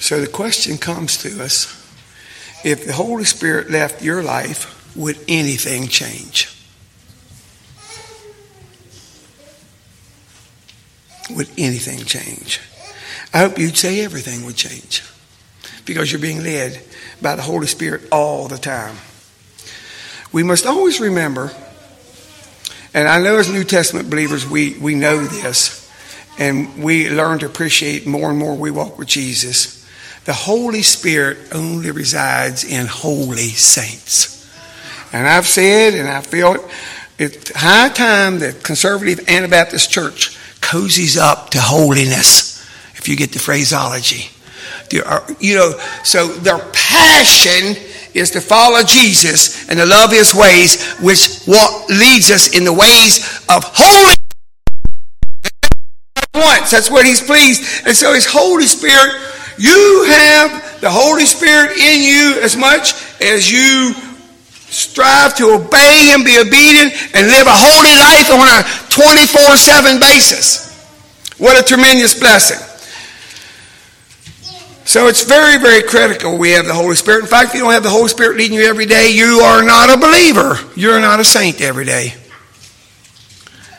So 0.06 0.22
the 0.22 0.28
question 0.28 0.78
comes 0.78 1.18
to 1.24 1.44
us 1.44 1.66
if 2.64 2.86
the 2.86 2.94
Holy 2.94 3.24
Spirit 3.24 3.72
left 3.72 4.04
your 4.04 4.22
life, 4.22 4.96
would 4.96 5.18
anything 5.28 5.88
change? 5.88 6.48
Would 11.36 11.50
anything 11.58 12.06
change? 12.06 12.62
I 13.34 13.40
hope 13.40 13.58
you'd 13.58 13.76
say 13.76 14.06
everything 14.06 14.46
would 14.46 14.56
change 14.56 15.02
because 15.86 16.12
you're 16.12 16.22
being 16.22 16.44
led 16.44 16.80
by 17.20 17.36
the 17.36 17.42
Holy 17.42 17.66
Spirit 17.66 18.04
all 18.12 18.48
the 18.48 18.60
time. 18.60 18.98
We 20.32 20.44
must 20.44 20.68
always 20.68 21.00
remember, 21.00 21.52
and 22.94 23.08
I 23.08 23.20
know 23.24 23.40
as 23.40 23.52
New 23.52 23.64
Testament 23.64 24.12
believers, 24.12 24.48
we, 24.48 24.78
we 24.78 24.94
know 24.94 25.24
this, 25.24 25.92
and 26.38 26.84
we 26.84 27.10
learn 27.10 27.40
to 27.40 27.48
appreciate 27.48 28.06
more 28.06 28.30
and 28.30 28.38
more 28.38 28.54
we 28.54 28.70
walk 28.70 29.00
with 29.00 29.08
Jesus 29.08 29.82
the 30.26 30.34
Holy 30.34 30.82
Spirit 30.82 31.38
only 31.54 31.92
resides 31.92 32.64
in 32.64 32.88
holy 32.88 33.50
saints. 33.50 34.52
And 35.14 35.28
I've 35.28 35.48
said, 35.48 35.94
and 35.94 36.10
I 36.10 36.22
feel 36.22 36.56
it, 36.56 36.62
it's 37.18 37.52
high 37.56 37.90
time 37.90 38.40
that 38.40 38.64
conservative 38.64 39.30
Anabaptist 39.30 39.90
church 39.90 40.38
cozies 40.62 41.18
up 41.18 41.52
to 41.52 41.62
holiness, 41.62 42.68
if 42.96 43.08
you 43.08 43.16
get 43.16 43.32
the 43.32 43.40
phraseology. 43.40 44.30
Uh, 45.06 45.20
you 45.40 45.56
know, 45.56 45.72
so 46.04 46.28
their 46.28 46.60
passion 46.74 47.76
is 48.14 48.32
to 48.32 48.42
follow 48.42 48.82
Jesus 48.82 49.70
and 49.70 49.78
to 49.78 49.86
love 49.86 50.12
his 50.12 50.34
ways, 50.34 50.94
which 50.96 51.44
what 51.46 51.90
leads 51.90 52.32
us 52.32 52.58
in 52.58 52.64
the 52.64 52.74
ways 52.74 53.46
of 53.48 53.64
holiness. 53.64 54.18
Once, 56.34 56.72
that's 56.72 56.90
what 56.90 57.06
he's 57.06 57.22
pleased. 57.22 57.86
And 57.86 57.96
so 57.96 58.14
his 58.14 58.26
Holy 58.26 58.66
Spirit 58.66 59.16
you 59.58 60.06
have 60.08 60.82
the 60.82 60.90
Holy 60.90 61.26
Spirit 61.26 61.78
in 61.78 62.02
you 62.02 62.42
as 62.42 62.56
much 62.56 62.94
as 63.22 63.50
you 63.50 63.94
strive 64.70 65.36
to 65.38 65.56
obey 65.56 66.12
Him, 66.12 66.24
be 66.24 66.38
obedient, 66.38 66.94
and 67.16 67.28
live 67.28 67.48
a 67.48 67.56
holy 67.56 67.96
life 67.96 68.30
on 68.32 68.48
a 68.48 68.64
24 68.90 69.58
7 69.58 70.00
basis. 70.00 70.66
What 71.38 71.60
a 71.60 71.64
tremendous 71.64 72.18
blessing. 72.18 72.60
So 74.86 75.08
it's 75.08 75.24
very, 75.24 75.58
very 75.58 75.82
critical 75.82 76.38
we 76.38 76.52
have 76.52 76.66
the 76.66 76.74
Holy 76.74 76.96
Spirit. 76.96 77.22
In 77.22 77.28
fact, 77.28 77.50
if 77.50 77.56
you 77.56 77.62
don't 77.62 77.72
have 77.72 77.84
the 77.84 77.90
Holy 77.90 78.08
Spirit 78.08 78.38
leading 78.38 78.58
you 78.58 78.66
every 78.66 78.86
day, 78.86 79.10
you 79.12 79.40
are 79.40 79.64
not 79.64 79.90
a 79.90 79.98
believer. 79.98 80.58
You're 80.76 81.02
not 81.02 81.20
a 81.20 81.26
saint 81.26 81.60
every 81.60 81.86
day. 81.86 82.14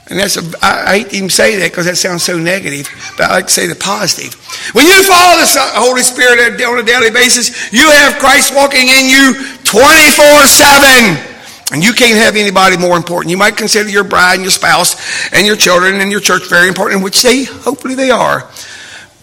And 0.08 0.20
that's 0.20 0.36
a, 0.36 0.42
I, 0.62 0.84
I 0.86 0.98
hate 0.98 1.10
to 1.10 1.16
even 1.16 1.30
say 1.30 1.56
that 1.58 1.72
because 1.72 1.86
that 1.86 1.96
sounds 1.96 2.22
so 2.22 2.38
negative, 2.38 2.86
but 3.18 3.26
I 3.26 3.42
like 3.42 3.46
to 3.48 3.52
say 3.52 3.66
the 3.66 3.74
positive. 3.74 4.38
When 4.72 4.86
you 4.86 5.02
follow 5.02 5.42
the 5.42 5.50
Holy 5.74 6.02
Spirit 6.02 6.62
on 6.62 6.78
a 6.78 6.86
daily 6.86 7.10
basis, 7.10 7.72
you 7.72 7.90
have 7.90 8.18
Christ 8.18 8.54
walking 8.54 8.86
in 8.86 9.10
you 9.10 9.34
24 9.64 10.46
7. 10.46 11.34
And 11.72 11.82
you 11.82 11.92
can't 11.92 12.16
have 12.16 12.36
anybody 12.36 12.76
more 12.76 12.96
important. 12.96 13.32
You 13.32 13.36
might 13.36 13.56
consider 13.56 13.88
your 13.88 14.04
bride 14.04 14.34
and 14.34 14.42
your 14.42 14.52
spouse 14.52 14.94
and 15.32 15.44
your 15.44 15.56
children 15.56 16.00
and 16.00 16.12
your 16.12 16.20
church 16.20 16.48
very 16.48 16.68
important, 16.68 17.02
which 17.02 17.20
they, 17.22 17.42
hopefully, 17.42 17.96
they 17.96 18.12
are. 18.12 18.48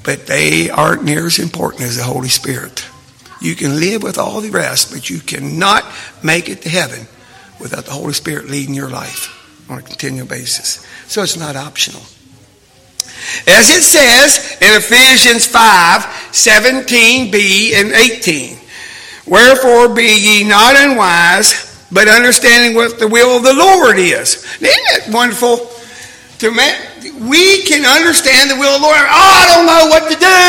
But 0.04 0.28
they 0.28 0.70
aren't 0.70 1.06
near 1.06 1.26
as 1.26 1.40
important 1.40 1.84
as 1.84 1.96
the 1.96 2.04
Holy 2.04 2.28
Spirit. 2.28 2.86
You 3.40 3.56
can 3.56 3.80
live 3.80 4.04
with 4.04 4.18
all 4.18 4.42
the 4.42 4.50
rest, 4.50 4.92
but 4.92 5.10
you 5.10 5.20
cannot 5.20 5.86
make 6.22 6.50
it 6.50 6.64
to 6.64 6.70
heaven 6.70 7.08
without 7.62 7.86
the 7.86 7.92
Holy 7.92 8.12
Spirit 8.12 8.50
leading 8.50 8.76
your 8.76 8.90
life 8.90 9.40
on 9.70 9.80
a 9.80 9.82
continual 9.82 10.28
basis. 10.28 10.86
so 11.08 11.24
it's 11.24 11.38
not 11.38 11.56
optional. 11.56 12.02
As 13.48 13.70
it 13.70 13.84
says 13.84 14.58
in 14.60 14.76
Ephesians 14.76 15.48
5 15.48 16.02
17b 16.32 17.74
and 17.74 17.92
18, 17.92 18.58
Wherefore 19.26 19.94
be 19.94 20.04
ye 20.04 20.44
not 20.44 20.76
unwise, 20.76 21.88
but 21.92 22.08
understanding 22.08 22.76
what 22.76 23.00
the 23.00 23.08
will 23.08 23.38
of 23.38 23.44
the 23.44 23.54
Lord 23.54 23.98
is. 23.98 24.44
Isn't 24.60 24.64
that 24.64 25.08
wonderful? 25.10 25.70
To 26.40 26.52
man, 26.52 26.76
we 27.30 27.64
can 27.64 27.86
understand 27.88 28.52
the 28.52 28.60
will 28.60 28.76
of 28.76 28.82
the 28.82 28.88
Lord. 28.88 29.00
Oh, 29.00 29.32
I 29.40 29.48
don't 29.48 29.64
know 29.66 29.88
what 29.88 30.12
to 30.12 30.18
do. 30.20 30.40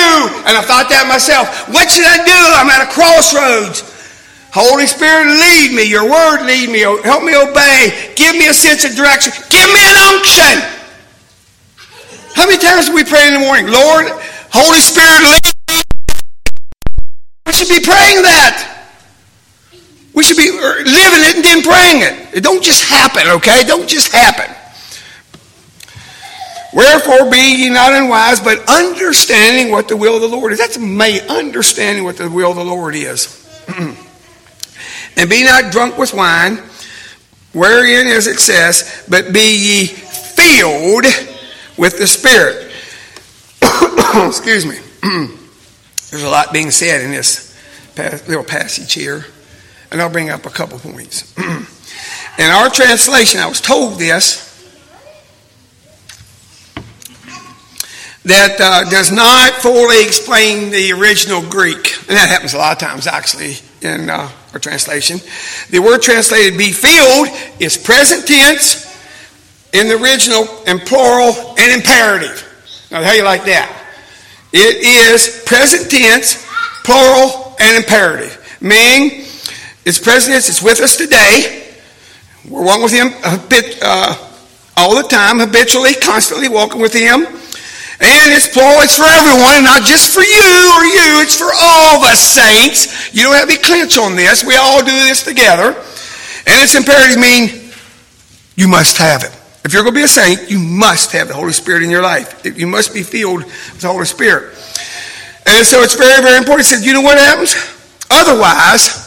And 0.43 0.59
I 0.59 0.63
thought 0.67 0.91
that 0.91 1.07
myself. 1.07 1.71
What 1.71 1.87
should 1.87 2.07
I 2.07 2.19
do? 2.27 2.41
I'm 2.59 2.67
at 2.67 2.83
a 2.83 2.91
crossroads. 2.91 3.94
Holy 4.55 4.87
Spirit, 4.87 5.27
lead 5.27 5.75
me. 5.75 5.83
Your 5.83 6.09
word 6.09 6.47
lead 6.47 6.71
me. 6.71 6.87
Help 7.03 7.27
me 7.27 7.35
obey. 7.35 8.13
Give 8.15 8.39
me 8.39 8.47
a 8.47 8.55
sense 8.55 8.85
of 8.87 8.95
direction. 8.95 9.33
Give 9.51 9.67
me 9.67 9.83
an 9.83 9.99
unction. 10.15 10.55
How 12.39 12.47
many 12.47 12.63
times 12.63 12.87
do 12.87 12.95
we 12.95 13.03
pray 13.03 13.27
in 13.27 13.35
the 13.35 13.41
morning? 13.41 13.67
Lord, 13.67 14.07
Holy 14.55 14.79
Spirit, 14.79 15.27
lead 15.27 15.43
me. 15.75 15.83
We 17.47 17.53
should 17.53 17.67
be 17.67 17.83
praying 17.83 18.23
that. 18.23 18.87
We 20.15 20.23
should 20.23 20.37
be 20.37 20.51
uh, 20.51 20.87
living 20.87 21.27
it 21.27 21.35
and 21.35 21.45
then 21.45 21.63
praying 21.63 22.07
it. 22.07 22.39
It 22.39 22.45
don't 22.45 22.63
just 22.63 22.85
happen, 22.85 23.27
okay? 23.43 23.59
It 23.63 23.67
don't 23.67 23.89
just 23.89 24.13
happen. 24.13 24.55
Wherefore 26.73 27.29
be 27.29 27.57
ye 27.59 27.71
not 27.71 27.93
unwise, 27.93 28.39
but 28.39 28.63
understanding 28.71 29.73
what 29.73 29.89
the 29.89 29.97
will 29.97 30.15
of 30.15 30.23
the 30.23 30.29
Lord 30.29 30.53
is. 30.53 30.61
That's 30.61 30.79
may 30.79 31.27
understanding 31.27 32.05
what 32.05 32.19
the 32.19 32.31
will 32.31 32.51
of 32.51 32.57
the 32.57 32.65
Lord 32.65 32.95
is. 32.95 33.41
and 35.17 35.31
be 35.31 35.45
not 35.45 35.73
drunk 35.73 35.99
with 35.99 36.15
wine, 36.15 36.59
wherein 37.53 38.07
is 38.07 38.27
excess, 38.27 39.07
but 39.09 39.33
be 39.33 39.57
ye 39.57 39.87
filled 39.87 41.05
with 41.77 41.99
the 41.99 42.07
Spirit. 42.07 42.71
Excuse 44.29 44.67
me. 44.67 44.79
There's 46.11 46.23
a 46.23 46.29
lot 46.29 46.53
being 46.53 46.71
said 46.71 47.03
in 47.03 47.11
this 47.11 47.57
little 48.29 48.45
passage 48.45 48.93
here, 48.93 49.27
and 49.91 50.01
I'll 50.01 50.11
bring 50.11 50.31
up 50.31 50.47
a 50.47 50.51
couple 50.51 50.79
points. 50.79 51.37
in 51.39 52.51
our 52.51 52.71
translation, 52.71 53.41
I 53.41 53.47
was 53.47 53.61
told 53.61 53.99
this 53.99 54.45
that 58.25 58.59
uh, 58.59 58.89
does 58.89 59.13
not 59.13 59.53
fully 59.55 60.03
explain 60.03 60.71
the 60.71 60.93
original 60.93 61.43
Greek. 61.43 61.95
And 62.09 62.17
that 62.17 62.29
happens 62.29 62.55
a 62.55 62.59
lot 62.59 62.73
of 62.73 62.79
times, 62.79 63.07
actually, 63.07 63.57
in 63.83 64.09
uh, 64.09 64.31
our 64.55 64.61
translation. 64.61 65.19
The 65.71 65.81
word 65.81 66.01
translated 66.01 66.57
be 66.57 66.73
filled 66.73 67.29
is 67.61 67.77
present 67.77 68.27
tense 68.27 68.85
in 69.73 69.89
the 69.89 70.01
original 70.01 70.47
and 70.67 70.81
plural 70.81 71.35
and 71.59 71.73
imperative. 71.73 72.41
Now, 72.91 73.03
how 73.03 73.13
you 73.13 73.25
like 73.25 73.45
that? 73.47 73.69
It 74.53 74.77
is 74.87 75.43
present 75.45 75.91
tense, 75.91 76.47
plural, 76.85 77.57
and 77.59 77.77
imperative. 77.77 78.41
Meaning, 78.61 79.27
it's 79.85 79.99
present 79.99 80.33
tense, 80.35 80.49
it's 80.49 80.63
with 80.63 80.81
us 80.81 80.97
today. 80.97 81.75
We're 82.49 82.65
walking 82.65 82.85
with 82.85 82.93
Him 82.93 83.09
a 83.25 83.39
bit, 83.49 83.79
uh, 83.83 84.15
all 84.77 84.95
the 84.95 85.09
time, 85.09 85.41
habitually, 85.41 85.95
constantly 85.95 86.49
walking 86.49 86.81
with 86.81 86.93
Him. 86.93 87.27
And 88.01 88.33
it's 88.35 88.49
plural, 88.49 88.83
it's 88.83 88.97
for 88.97 89.07
everyone, 89.07 89.63
not 89.63 89.83
just 89.83 90.13
for 90.13 90.21
you 90.21 90.51
or 90.75 90.83
you, 90.85 91.23
it's 91.23 91.37
for 91.37 91.47
all 91.47 92.03
us 92.05 92.21
saints. 92.21 93.15
You 93.15 93.23
don't 93.23 93.35
have 93.35 93.49
to 93.49 93.57
clinch 93.57 93.97
on 93.99 94.17
this. 94.17 94.43
We 94.43 94.57
all 94.57 94.81
do 94.81 94.91
this 94.91 95.23
together. 95.23 95.69
And 96.47 96.63
it's 96.63 96.75
imperative 96.75 97.19
mean 97.19 97.73
you 98.57 98.69
must 98.69 98.99
have 98.99 99.23
it. 99.23 99.31
If 99.65 99.73
you're 99.73 99.83
going 99.83 99.95
to 99.95 100.01
be 100.01 100.05
a 100.05 100.09
saint, 100.09 100.51
you 100.51 100.59
must 100.59 101.13
have 101.13 101.29
the 101.29 101.35
Holy 101.35 101.53
Spirit 101.53 101.83
in 101.83 101.91
your 101.91 102.03
life. 102.03 102.45
You 102.45 102.67
must 102.67 102.93
be 102.93 103.03
filled 103.03 103.45
with 103.45 103.81
the 103.81 103.89
Holy 103.89 104.05
Spirit. 104.05 104.55
And 105.47 105.65
so 105.65 105.83
it's 105.83 105.95
very, 105.95 106.23
very 106.23 106.37
important. 106.37 106.67
He 106.67 106.75
said, 106.75 106.85
you 106.85 106.93
know 106.93 107.01
what 107.01 107.17
happens? 107.17 107.55
Otherwise, 108.11 109.01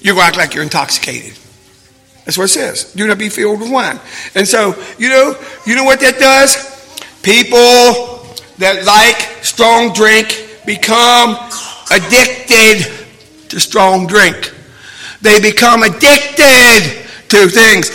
you're 0.00 0.14
going 0.14 0.24
to 0.24 0.28
act 0.28 0.36
like 0.36 0.54
you're 0.54 0.64
intoxicated. 0.64 1.38
That's 2.24 2.36
what 2.36 2.44
it 2.44 2.48
says. 2.48 2.92
Do 2.92 3.06
not 3.06 3.18
be 3.18 3.30
filled 3.30 3.60
with 3.60 3.72
wine. 3.72 3.98
And 4.34 4.46
so, 4.46 4.74
you 4.98 5.08
know, 5.08 5.34
you 5.64 5.76
know 5.76 5.84
what 5.84 6.00
that 6.00 6.18
does? 6.18 6.77
People 7.22 8.24
that 8.58 8.84
like 8.84 9.44
strong 9.44 9.92
drink 9.92 10.60
become 10.66 11.36
addicted 11.90 12.86
to 13.48 13.60
strong 13.60 14.06
drink. 14.06 14.54
They 15.20 15.40
become 15.40 15.82
addicted 15.82 17.06
to 17.28 17.48
things. 17.48 17.90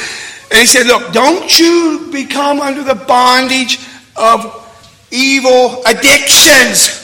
And 0.52 0.60
he 0.60 0.66
said, 0.66 0.88
Look, 0.88 1.14
don't 1.14 1.60
you 1.60 2.10
become 2.12 2.60
under 2.60 2.84
the 2.84 2.96
bondage 2.96 3.80
of 4.16 4.60
evil 5.12 5.84
addictions. 5.86 7.00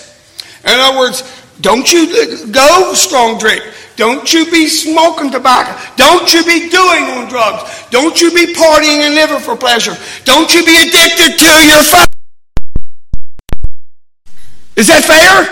In 0.63 0.71
other 0.71 0.99
words, 0.99 1.23
don't 1.61 1.91
you 1.91 2.47
go 2.51 2.93
strong 2.93 3.37
drink. 3.37 3.63
Don't 3.95 4.31
you 4.31 4.49
be 4.49 4.67
smoking 4.67 5.29
tobacco. 5.29 5.77
Don't 5.97 6.33
you 6.33 6.43
be 6.45 6.69
doing 6.69 7.03
on 7.03 7.27
drugs. 7.27 7.85
Don't 7.89 8.19
you 8.21 8.31
be 8.31 8.53
partying 8.53 9.05
and 9.05 9.15
living 9.15 9.39
for 9.39 9.57
pleasure. 9.57 9.95
Don't 10.23 10.53
you 10.53 10.65
be 10.65 10.75
addicted 10.75 11.37
to 11.37 11.67
your 11.67 11.83
phone. 11.83 12.08
Is 14.79 14.87
that 14.87 15.03
fair? 15.03 15.43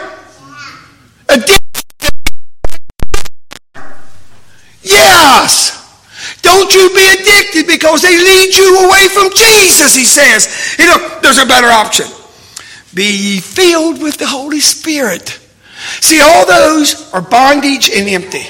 Yes. 4.81 5.75
Don't 6.41 6.73
you 6.73 6.89
be 6.95 7.03
addicted 7.11 7.67
because 7.67 8.01
they 8.03 8.15
lead 8.15 8.55
you 8.55 8.87
away 8.87 9.09
from 9.09 9.29
Jesus, 9.35 9.93
he 9.93 10.05
says. 10.05 10.77
You 10.79 10.85
know, 10.85 11.19
there's 11.21 11.39
a 11.39 11.45
better 11.45 11.67
option. 11.67 12.05
Be 12.93 13.03
ye 13.03 13.39
filled 13.41 14.01
with 14.01 14.15
the 14.15 14.25
Holy 14.25 14.61
Spirit. 14.61 15.37
See, 15.99 16.21
all 16.21 16.45
those 16.45 17.11
are 17.13 17.21
bondage 17.21 17.89
and 17.89 18.07
empty. 18.07 18.47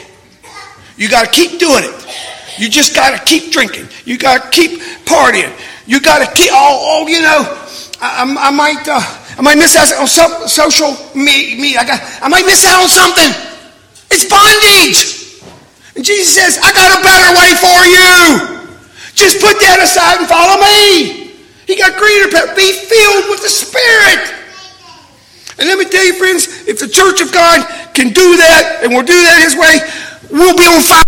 You 0.95 1.09
got 1.09 1.25
to 1.25 1.31
keep 1.31 1.59
doing 1.59 1.85
it. 1.85 2.59
You 2.59 2.69
just 2.69 2.93
got 2.93 3.17
to 3.17 3.25
keep 3.25 3.51
drinking. 3.51 3.87
You 4.05 4.19
got 4.19 4.43
to 4.43 4.49
keep 4.51 4.79
partying. 5.05 5.51
You 5.87 6.01
got 6.01 6.19
to 6.19 6.31
keep, 6.39 6.51
oh, 6.53 7.01
oh, 7.01 7.07
you 7.07 7.21
know, 7.21 7.65
I, 7.99 8.35
I 8.39 8.51
might, 8.51 8.87
uh, 8.87 9.23
I 9.37 9.41
might 9.41 9.57
miss 9.57 9.77
out 9.77 10.01
on 10.01 10.07
some 10.07 10.47
social 10.49 10.97
media. 11.13 11.79
I, 11.79 11.85
got, 11.85 12.01
I 12.21 12.27
might 12.27 12.45
miss 12.45 12.65
out 12.65 12.81
on 12.81 12.89
something. 12.89 13.29
It's 14.09 14.25
bondage. 14.25 15.45
And 15.95 16.03
Jesus 16.03 16.33
says, 16.33 16.57
I 16.57 16.73
got 16.73 16.97
a 16.97 17.01
better 17.05 17.29
way 17.37 17.53
for 17.61 17.79
you. 17.85 18.57
Just 19.13 19.37
put 19.41 19.61
that 19.61 19.77
aside 19.81 20.21
and 20.21 20.27
follow 20.29 20.57
me. 20.61 21.37
He 21.65 21.77
got 21.77 21.97
greater. 21.97 22.29
Be 22.55 22.69
filled 22.73 23.29
with 23.29 23.41
the 23.45 23.49
Spirit. 23.49 24.37
And 25.59 25.67
let 25.67 25.77
me 25.77 25.85
tell 25.85 26.05
you, 26.05 26.13
friends, 26.13 26.67
if 26.67 26.79
the 26.79 26.87
church 26.87 27.21
of 27.21 27.33
God 27.33 27.61
can 27.93 28.09
do 28.09 28.37
that 28.37 28.81
and 28.83 28.93
will 28.93 29.05
do 29.05 29.21
that 29.21 29.41
His 29.41 29.57
way, 29.57 29.81
we'll 30.29 30.57
be 30.57 30.65
on 30.65 30.81
fire. 30.81 31.03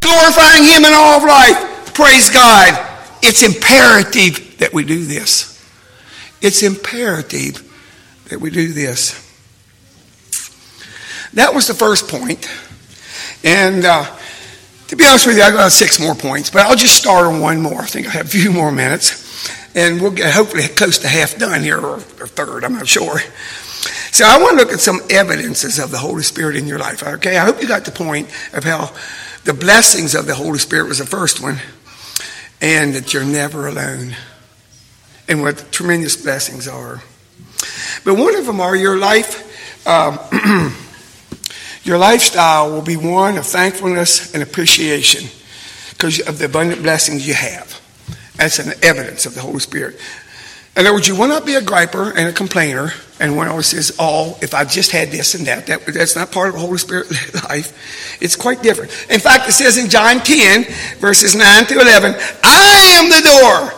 Glorifying 0.00 0.64
Him 0.64 0.84
in 0.84 0.92
all 0.92 1.16
of 1.16 1.24
life. 1.24 1.92
Praise 1.94 2.28
God. 2.28 2.72
It's 3.22 3.42
imperative 3.42 4.58
that 4.58 4.72
we 4.72 4.84
do 4.84 5.04
this. 5.04 5.55
It's 6.46 6.62
imperative 6.62 7.60
that 8.28 8.40
we 8.40 8.50
do 8.50 8.72
this. 8.72 9.20
That 11.34 11.52
was 11.52 11.66
the 11.66 11.74
first 11.74 12.06
point. 12.06 12.48
And 13.42 13.84
uh, 13.84 14.04
to 14.86 14.94
be 14.94 15.04
honest 15.04 15.26
with 15.26 15.38
you, 15.38 15.42
I 15.42 15.50
got 15.50 15.72
six 15.72 15.98
more 15.98 16.14
points, 16.14 16.50
but 16.50 16.64
I'll 16.64 16.76
just 16.76 16.94
start 16.94 17.26
on 17.26 17.40
one 17.40 17.60
more. 17.60 17.82
I 17.82 17.86
think 17.86 18.06
I 18.06 18.10
have 18.10 18.26
a 18.26 18.28
few 18.28 18.52
more 18.52 18.70
minutes. 18.70 19.26
And 19.74 20.00
we'll 20.00 20.12
get 20.12 20.32
hopefully 20.32 20.68
close 20.68 20.98
to 20.98 21.08
half 21.08 21.36
done 21.36 21.62
here, 21.62 21.80
or, 21.80 21.96
or 21.96 22.28
third, 22.28 22.62
I'm 22.62 22.74
not 22.74 22.86
sure. 22.86 23.18
So 24.12 24.24
I 24.24 24.40
want 24.40 24.56
to 24.56 24.64
look 24.64 24.72
at 24.72 24.78
some 24.78 25.00
evidences 25.10 25.80
of 25.80 25.90
the 25.90 25.98
Holy 25.98 26.22
Spirit 26.22 26.54
in 26.54 26.68
your 26.68 26.78
life. 26.78 27.02
Okay, 27.02 27.36
I 27.38 27.44
hope 27.44 27.60
you 27.60 27.66
got 27.66 27.84
the 27.84 27.90
point 27.90 28.28
of 28.52 28.62
how 28.62 28.94
the 29.42 29.52
blessings 29.52 30.14
of 30.14 30.26
the 30.26 30.34
Holy 30.36 30.60
Spirit 30.60 30.86
was 30.86 30.98
the 30.98 31.06
first 31.06 31.42
one, 31.42 31.58
and 32.60 32.94
that 32.94 33.12
you're 33.12 33.24
never 33.24 33.66
alone, 33.66 34.14
and 35.28 35.42
what 35.42 35.70
tremendous 35.72 36.16
blessings 36.16 36.68
are. 36.68 37.02
But 38.04 38.14
one 38.14 38.36
of 38.36 38.46
them 38.46 38.60
are 38.60 38.76
your 38.76 38.98
life. 38.98 39.42
Um, 39.86 40.18
your 41.84 41.98
lifestyle 41.98 42.70
will 42.70 42.82
be 42.82 42.96
one 42.96 43.38
of 43.38 43.46
thankfulness 43.46 44.34
and 44.34 44.42
appreciation 44.42 45.28
because 45.90 46.20
of 46.20 46.38
the 46.38 46.46
abundant 46.46 46.82
blessings 46.82 47.26
you 47.26 47.34
have. 47.34 47.80
That's 48.36 48.58
an 48.58 48.72
evidence 48.82 49.26
of 49.26 49.34
the 49.34 49.40
Holy 49.40 49.60
Spirit. 49.60 49.98
In 50.76 50.84
other 50.84 50.92
words, 50.92 51.08
you 51.08 51.16
will 51.16 51.28
not 51.28 51.46
be 51.46 51.54
a 51.54 51.62
griper 51.62 52.10
and 52.14 52.28
a 52.28 52.32
complainer, 52.32 52.92
and 53.18 53.34
one 53.34 53.48
always 53.48 53.68
says, 53.68 53.96
"Oh, 53.98 54.36
if 54.42 54.52
I 54.52 54.64
just 54.64 54.90
had 54.90 55.10
this 55.10 55.34
and 55.34 55.46
that." 55.46 55.66
that 55.68 55.86
that's 55.86 56.14
not 56.14 56.30
part 56.30 56.48
of 56.48 56.54
the 56.54 56.60
Holy 56.60 56.76
Spirit 56.76 57.10
life. 57.48 58.18
It's 58.20 58.36
quite 58.36 58.62
different. 58.62 58.90
In 59.08 59.18
fact, 59.18 59.48
it 59.48 59.52
says 59.52 59.78
in 59.78 59.88
John 59.88 60.20
10, 60.20 60.64
verses 60.98 61.34
9 61.34 61.64
to 61.66 61.80
11, 61.80 62.14
"I 62.44 62.98
am 62.98 63.08
the 63.08 63.22
door. 63.22 63.75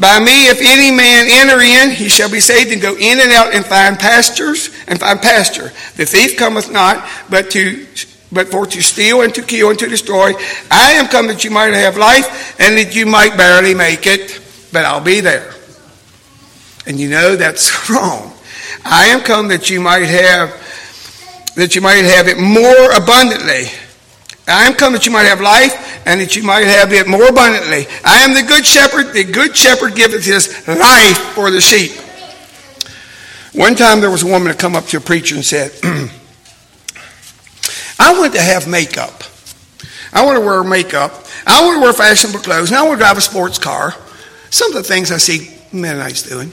By 0.00 0.18
me, 0.18 0.48
if 0.48 0.60
any 0.62 0.90
man 0.90 1.26
enter 1.28 1.60
in, 1.60 1.90
he 1.94 2.08
shall 2.08 2.30
be 2.30 2.40
saved 2.40 2.72
and 2.72 2.80
go 2.80 2.96
in 2.96 3.20
and 3.20 3.30
out 3.32 3.54
and 3.54 3.66
find 3.66 3.98
pastures 3.98 4.70
and 4.88 4.98
find 4.98 5.20
pasture. 5.20 5.70
The 5.96 6.06
thief 6.06 6.38
cometh 6.38 6.72
not, 6.72 7.06
but 7.28 7.50
to 7.50 7.86
but 8.32 8.48
for 8.48 8.64
to 8.64 8.80
steal 8.80 9.22
and 9.22 9.34
to 9.34 9.42
kill 9.42 9.70
and 9.70 9.78
to 9.78 9.88
destroy. 9.88 10.32
I 10.70 10.92
am 10.92 11.08
come 11.08 11.26
that 11.26 11.44
you 11.44 11.50
might 11.50 11.74
have 11.74 11.96
life 11.98 12.58
and 12.60 12.78
that 12.78 12.94
you 12.94 13.04
might 13.04 13.36
barely 13.36 13.74
make 13.74 14.06
it, 14.06 14.40
but 14.72 14.84
I'll 14.84 15.02
be 15.02 15.20
there. 15.20 15.52
And 16.86 16.98
you 16.98 17.10
know 17.10 17.36
that's 17.36 17.90
wrong. 17.90 18.32
I 18.84 19.06
am 19.06 19.20
come 19.20 19.48
that 19.48 19.68
you 19.68 19.80
might 19.80 20.04
have 20.04 20.56
that 21.56 21.74
you 21.74 21.82
might 21.82 22.04
have 22.04 22.28
it 22.28 22.38
more 22.38 22.92
abundantly. 22.92 23.66
I 24.50 24.66
am 24.66 24.74
come 24.74 24.92
that 24.92 25.06
you 25.06 25.12
might 25.12 25.26
have 25.26 25.40
life 25.40 26.06
and 26.06 26.20
that 26.20 26.36
you 26.36 26.42
might 26.42 26.64
have 26.64 26.92
it 26.92 27.06
more 27.06 27.28
abundantly. 27.28 27.86
I 28.04 28.20
am 28.20 28.34
the 28.34 28.42
good 28.42 28.66
shepherd. 28.66 29.12
The 29.12 29.24
good 29.24 29.56
shepherd 29.56 29.94
giveth 29.94 30.24
his 30.24 30.66
life 30.66 31.18
for 31.34 31.50
the 31.50 31.60
sheep. 31.60 31.92
One 33.52 33.74
time 33.74 34.00
there 34.00 34.10
was 34.10 34.22
a 34.22 34.26
woman 34.26 34.48
that 34.48 34.58
come 34.58 34.76
up 34.76 34.86
to 34.86 34.96
a 34.98 35.00
preacher 35.00 35.34
and 35.34 35.44
said, 35.44 35.72
I 37.98 38.18
want 38.18 38.32
to 38.34 38.40
have 38.40 38.68
makeup. 38.68 39.24
I 40.12 40.24
want 40.24 40.38
to 40.38 40.44
wear 40.44 40.64
makeup. 40.64 41.12
I 41.46 41.64
want 41.64 41.76
to 41.76 41.82
wear 41.82 41.92
fashionable 41.92 42.40
clothes. 42.40 42.70
And 42.70 42.78
I 42.78 42.82
want 42.82 42.98
to 42.98 43.04
drive 43.04 43.18
a 43.18 43.20
sports 43.20 43.58
car. 43.58 43.94
Some 44.50 44.68
of 44.70 44.74
the 44.74 44.82
things 44.82 45.12
I 45.12 45.18
see 45.18 45.56
Mennonites 45.72 46.22
doing. 46.22 46.52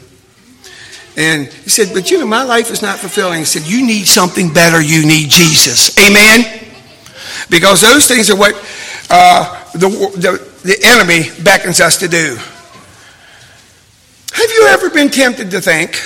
And 1.15 1.47
he 1.47 1.69
said, 1.69 1.93
But 1.93 2.11
you 2.11 2.19
know, 2.19 2.27
my 2.27 2.43
life 2.43 2.69
is 2.69 2.81
not 2.81 2.99
fulfilling. 2.99 3.39
He 3.39 3.45
said, 3.45 3.63
You 3.63 3.85
need 3.85 4.05
something 4.05 4.53
better. 4.53 4.81
You 4.81 5.05
need 5.05 5.29
Jesus. 5.29 5.97
Amen? 5.97 6.66
Because 7.49 7.81
those 7.81 8.07
things 8.07 8.29
are 8.29 8.37
what 8.37 8.55
uh, 9.09 9.71
the, 9.73 9.89
the, 9.89 10.51
the 10.63 10.77
enemy 10.83 11.29
beckons 11.43 11.79
us 11.79 11.97
to 11.97 12.07
do. 12.07 12.37
Have 14.33 14.51
you 14.51 14.67
ever 14.67 14.89
been 14.89 15.09
tempted 15.09 15.51
to 15.51 15.61
think, 15.61 16.01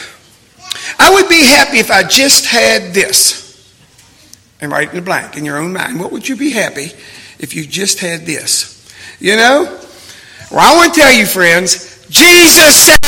I 0.97 1.11
would 1.13 1.27
be 1.27 1.43
happy 1.43 1.79
if 1.79 1.91
I 1.91 2.03
just 2.03 2.45
had 2.45 2.93
this? 2.93 3.41
And 4.61 4.71
write 4.71 4.89
in 4.89 4.95
the 4.95 5.01
blank 5.01 5.37
in 5.37 5.43
your 5.43 5.57
own 5.57 5.73
mind. 5.73 5.99
What 5.99 6.11
would 6.11 6.29
you 6.29 6.35
be 6.35 6.51
happy 6.51 6.91
if 7.39 7.55
you 7.55 7.65
just 7.65 7.99
had 7.99 8.21
this? 8.21 8.89
You 9.19 9.35
know? 9.35 9.79
Well, 10.51 10.59
I 10.59 10.75
want 10.75 10.93
to 10.93 10.99
tell 11.01 11.11
you, 11.11 11.25
friends, 11.25 12.05
Jesus 12.09 12.75
said, 12.75 12.99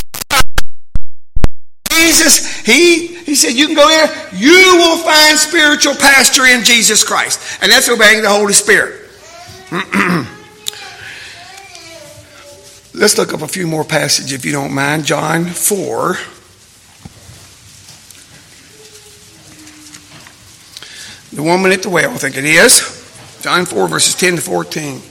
Jesus, 1.92 2.62
he, 2.62 3.13
he 3.34 3.38
said, 3.38 3.54
you 3.54 3.66
can 3.66 3.76
go 3.76 3.88
there, 3.88 4.30
you 4.32 4.76
will 4.78 4.98
find 4.98 5.36
spiritual 5.40 5.96
pasture 5.96 6.46
in 6.46 6.64
Jesus 6.64 7.04
Christ. 7.04 7.64
And 7.64 7.72
that's 7.72 7.90
obeying 7.90 8.22
the 8.22 8.30
Holy 8.30 8.54
Spirit. 8.54 9.10
Let's 12.94 13.18
look 13.18 13.34
up 13.34 13.42
a 13.42 13.48
few 13.48 13.66
more 13.66 13.84
passages 13.84 14.34
if 14.34 14.46
you 14.46 14.52
don't 14.52 14.72
mind. 14.72 15.06
John 15.06 15.46
4. 15.46 16.16
The 21.34 21.42
woman 21.42 21.72
at 21.72 21.82
the 21.82 21.90
well, 21.90 22.12
I 22.12 22.18
think 22.18 22.38
it 22.38 22.46
is. 22.46 23.40
John 23.42 23.66
4, 23.66 23.88
verses 23.88 24.14
10 24.14 24.36
to 24.36 24.42
14. 24.44 25.02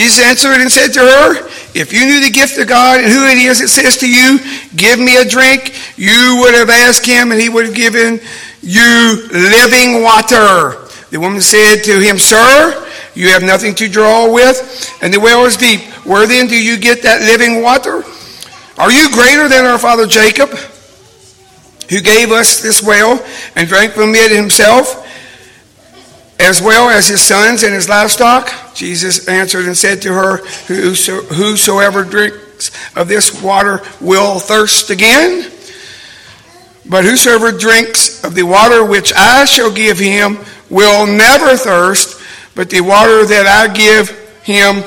Jesus 0.00 0.24
answered 0.24 0.62
and 0.62 0.72
said 0.72 0.94
to 0.94 1.00
her, 1.00 1.46
If 1.74 1.92
you 1.92 2.06
knew 2.06 2.24
the 2.24 2.30
gift 2.30 2.56
of 2.56 2.66
God 2.66 3.04
and 3.04 3.12
who 3.12 3.26
it 3.26 3.36
is 3.36 3.58
that 3.60 3.68
says 3.68 3.98
to 3.98 4.08
you, 4.08 4.40
Give 4.74 4.98
me 4.98 5.18
a 5.18 5.28
drink, 5.28 5.76
you 5.98 6.40
would 6.40 6.54
have 6.54 6.70
asked 6.70 7.04
him 7.04 7.32
and 7.32 7.38
he 7.38 7.50
would 7.50 7.66
have 7.66 7.74
given 7.74 8.18
you 8.62 9.28
living 9.30 10.02
water. 10.02 10.88
The 11.10 11.20
woman 11.20 11.42
said 11.42 11.84
to 11.84 12.00
him, 12.00 12.18
Sir, 12.18 12.88
you 13.14 13.28
have 13.28 13.42
nothing 13.42 13.74
to 13.74 13.88
draw 13.90 14.32
with, 14.32 14.88
and 15.02 15.12
the 15.12 15.20
well 15.20 15.44
is 15.44 15.58
deep. 15.58 15.82
Where 16.08 16.26
then 16.26 16.46
do 16.46 16.56
you 16.56 16.78
get 16.78 17.02
that 17.02 17.20
living 17.20 17.60
water? 17.60 18.02
Are 18.78 18.90
you 18.90 19.12
greater 19.12 19.50
than 19.50 19.66
our 19.66 19.78
father 19.78 20.06
Jacob, 20.06 20.48
who 21.90 22.00
gave 22.00 22.32
us 22.32 22.62
this 22.62 22.82
well 22.82 23.22
and 23.54 23.68
drank 23.68 23.92
from 23.92 24.14
it 24.14 24.34
himself? 24.34 24.96
As 26.40 26.60
well 26.62 26.88
as 26.88 27.08
his 27.08 27.20
sons 27.20 27.62
and 27.62 27.74
his 27.74 27.88
livestock? 27.88 28.50
Jesus 28.74 29.28
answered 29.28 29.66
and 29.66 29.76
said 29.76 30.02
to 30.02 30.12
her, 30.12 30.38
Whosoever 30.66 32.02
drinks 32.04 32.70
of 32.96 33.08
this 33.08 33.42
water 33.42 33.80
will 34.00 34.38
thirst 34.38 34.90
again. 34.90 35.50
But 36.86 37.04
whosoever 37.04 37.52
drinks 37.52 38.24
of 38.24 38.34
the 38.34 38.42
water 38.42 38.84
which 38.84 39.12
I 39.14 39.44
shall 39.44 39.72
give 39.72 39.98
him 39.98 40.38
will 40.70 41.06
never 41.06 41.56
thirst, 41.56 42.20
but 42.54 42.70
the 42.70 42.80
water 42.80 43.24
that 43.26 43.46
I 43.46 43.72
give 43.72 44.10
him 44.42 44.82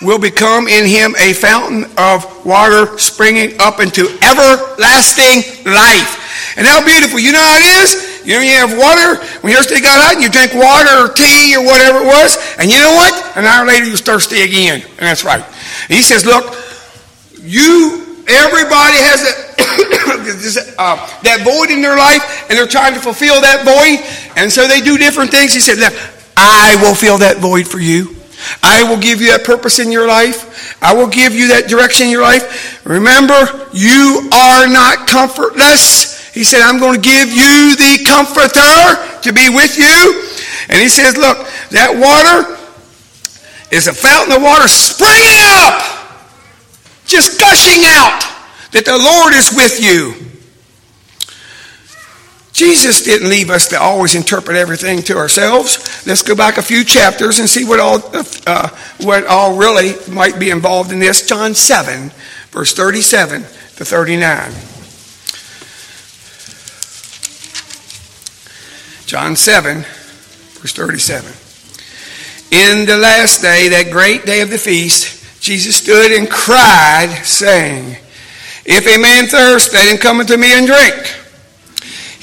will 0.00 0.18
become 0.18 0.66
in 0.66 0.86
him 0.86 1.14
a 1.18 1.32
fountain 1.32 1.84
of 1.96 2.44
water 2.44 2.98
springing 2.98 3.60
up 3.60 3.80
into 3.80 4.08
everlasting 4.22 5.70
life. 5.70 6.56
And 6.56 6.66
how 6.66 6.84
beautiful. 6.84 7.18
You 7.18 7.32
know 7.32 7.40
how 7.40 7.56
it 7.56 7.82
is? 7.84 8.11
You 8.24 8.34
know, 8.34 8.40
you 8.40 8.56
have 8.56 8.72
water, 8.78 9.18
when 9.42 9.50
you 9.52 9.58
thirsty, 9.58 9.80
got 9.80 9.98
out 9.98 10.14
and 10.14 10.22
you 10.22 10.30
drink 10.30 10.54
water 10.54 11.06
or 11.06 11.08
tea 11.14 11.56
or 11.56 11.64
whatever 11.64 11.98
it 11.98 12.06
was, 12.06 12.38
and 12.58 12.70
you 12.70 12.78
know 12.78 12.94
what? 12.94 13.36
An 13.36 13.44
hour 13.44 13.66
later, 13.66 13.86
you're 13.86 13.96
thirsty 13.96 14.42
again. 14.42 14.82
And 14.82 15.04
that's 15.06 15.24
right. 15.24 15.42
And 15.42 15.92
he 15.92 16.02
says, 16.02 16.24
look, 16.24 16.54
you, 17.42 18.22
everybody 18.28 18.98
has 19.02 19.22
that, 19.56 20.74
uh, 20.78 20.96
that 21.22 21.42
void 21.42 21.74
in 21.74 21.82
their 21.82 21.96
life, 21.96 22.46
and 22.48 22.58
they're 22.58 22.66
trying 22.66 22.94
to 22.94 23.00
fulfill 23.00 23.40
that 23.40 23.64
void, 23.64 23.98
and 24.36 24.50
so 24.50 24.68
they 24.68 24.80
do 24.80 24.96
different 24.98 25.30
things. 25.30 25.52
He 25.52 25.60
said, 25.60 25.78
I 26.36 26.78
will 26.82 26.94
fill 26.94 27.18
that 27.18 27.38
void 27.38 27.66
for 27.66 27.78
you. 27.78 28.16
I 28.62 28.82
will 28.82 28.98
give 28.98 29.20
you 29.20 29.32
that 29.32 29.44
purpose 29.44 29.78
in 29.78 29.92
your 29.92 30.06
life. 30.06 30.82
I 30.82 30.94
will 30.94 31.08
give 31.08 31.32
you 31.32 31.48
that 31.48 31.68
direction 31.68 32.06
in 32.06 32.12
your 32.12 32.22
life. 32.22 32.84
Remember, 32.86 33.68
you 33.72 34.28
are 34.32 34.66
not 34.66 35.06
comfortless. 35.06 36.21
He 36.32 36.44
said, 36.44 36.62
I'm 36.62 36.80
going 36.80 37.00
to 37.00 37.08
give 37.08 37.28
you 37.28 37.76
the 37.76 38.04
comforter 38.06 39.20
to 39.22 39.32
be 39.32 39.48
with 39.50 39.76
you. 39.76 40.28
And 40.68 40.80
he 40.80 40.88
says, 40.88 41.16
look, 41.16 41.46
that 41.70 41.92
water 41.92 42.56
is 43.70 43.86
a 43.86 43.92
fountain 43.92 44.36
of 44.36 44.42
water 44.42 44.68
springing 44.68 45.40
up, 45.44 45.80
just 47.04 47.38
gushing 47.38 47.84
out, 47.84 48.22
that 48.72 48.84
the 48.84 48.96
Lord 48.96 49.34
is 49.34 49.52
with 49.54 49.80
you. 49.82 50.32
Jesus 52.52 53.02
didn't 53.02 53.28
leave 53.28 53.50
us 53.50 53.68
to 53.68 53.80
always 53.80 54.14
interpret 54.14 54.56
everything 54.56 55.02
to 55.02 55.16
ourselves. 55.16 56.06
Let's 56.06 56.22
go 56.22 56.34
back 56.34 56.58
a 56.58 56.62
few 56.62 56.84
chapters 56.84 57.38
and 57.38 57.48
see 57.48 57.64
what 57.64 57.80
all, 57.80 58.00
uh, 58.46 58.68
what 59.00 59.26
all 59.26 59.56
really 59.56 59.94
might 60.08 60.38
be 60.38 60.50
involved 60.50 60.92
in 60.92 60.98
this. 60.98 61.26
John 61.26 61.54
7, 61.54 62.10
verse 62.50 62.74
37 62.74 63.42
to 63.42 63.84
39. 63.84 64.71
John 69.12 69.36
7, 69.36 69.84
verse 70.56 70.72
37. 70.72 71.28
In 72.50 72.86
the 72.86 72.96
last 72.96 73.42
day, 73.42 73.68
that 73.68 73.92
great 73.92 74.24
day 74.24 74.40
of 74.40 74.48
the 74.48 74.56
feast, 74.56 75.20
Jesus 75.38 75.76
stood 75.76 76.12
and 76.12 76.30
cried, 76.30 77.12
saying, 77.22 77.98
If 78.64 78.88
a 78.88 78.96
man 78.96 79.26
thirst, 79.26 79.74
let 79.74 79.92
him 79.92 79.98
come 79.98 80.20
unto 80.20 80.38
me 80.38 80.56
and 80.56 80.66
drink. 80.66 80.96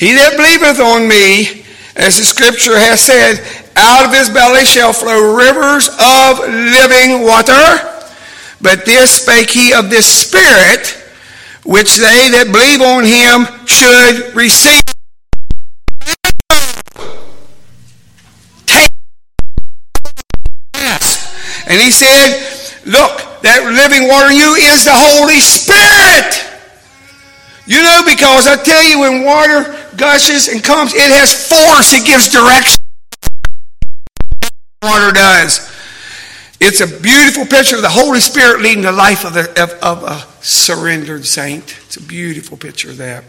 He 0.01 0.17
that 0.17 0.33
believeth 0.33 0.81
on 0.81 1.07
me, 1.07 1.61
as 1.93 2.17
the 2.17 2.25
scripture 2.25 2.73
has 2.73 3.05
said, 3.05 3.37
out 3.77 4.07
of 4.07 4.11
his 4.11 4.27
belly 4.27 4.65
shall 4.65 4.91
flow 4.91 5.37
rivers 5.37 5.93
of 5.93 6.39
living 6.41 7.21
water. 7.21 7.85
But 8.65 8.89
this 8.89 9.21
spake 9.21 9.51
he 9.51 9.77
of 9.77 9.91
this 9.91 10.09
Spirit, 10.09 10.97
which 11.69 11.97
they 11.97 12.33
that 12.33 12.49
believe 12.49 12.81
on 12.81 13.05
him 13.05 13.45
should 13.67 14.35
receive. 14.35 14.81
And 21.69 21.79
he 21.79 21.91
said, 21.91 22.59
Look, 22.85 23.41
that 23.43 23.63
living 23.63 24.07
water 24.07 24.31
in 24.31 24.37
you 24.37 24.55
is 24.55 24.85
the 24.85 24.93
Holy 24.93 25.39
Spirit. 25.39 26.49
You 27.65 27.83
know, 27.83 28.01
because 28.03 28.47
I 28.47 28.57
tell 28.61 28.83
you, 28.83 29.01
when 29.01 29.23
water 29.23 29.77
gushes 29.95 30.47
and 30.47 30.63
comes, 30.63 30.93
it 30.95 31.11
has 31.11 31.31
force, 31.47 31.93
it 31.93 32.05
gives 32.05 32.29
direction. 32.29 32.79
Water 34.81 35.11
does. 35.11 35.69
It's 36.59 36.81
a 36.81 36.87
beautiful 36.87 37.45
picture 37.45 37.75
of 37.75 37.83
the 37.83 37.89
Holy 37.89 38.19
Spirit 38.19 38.61
leading 38.61 38.83
the 38.83 38.91
life 38.91 39.23
of, 39.23 39.37
of, 39.37 39.71
of 39.83 40.03
a 40.03 40.25
surrendered 40.43 41.25
saint. 41.25 41.77
It's 41.85 41.97
a 41.97 42.01
beautiful 42.01 42.57
picture 42.57 42.89
of 42.89 42.97
that. 42.97 43.23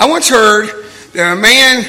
I 0.00 0.08
once 0.08 0.28
heard 0.28 0.68
that 1.12 1.32
a 1.32 1.36
man 1.36 1.86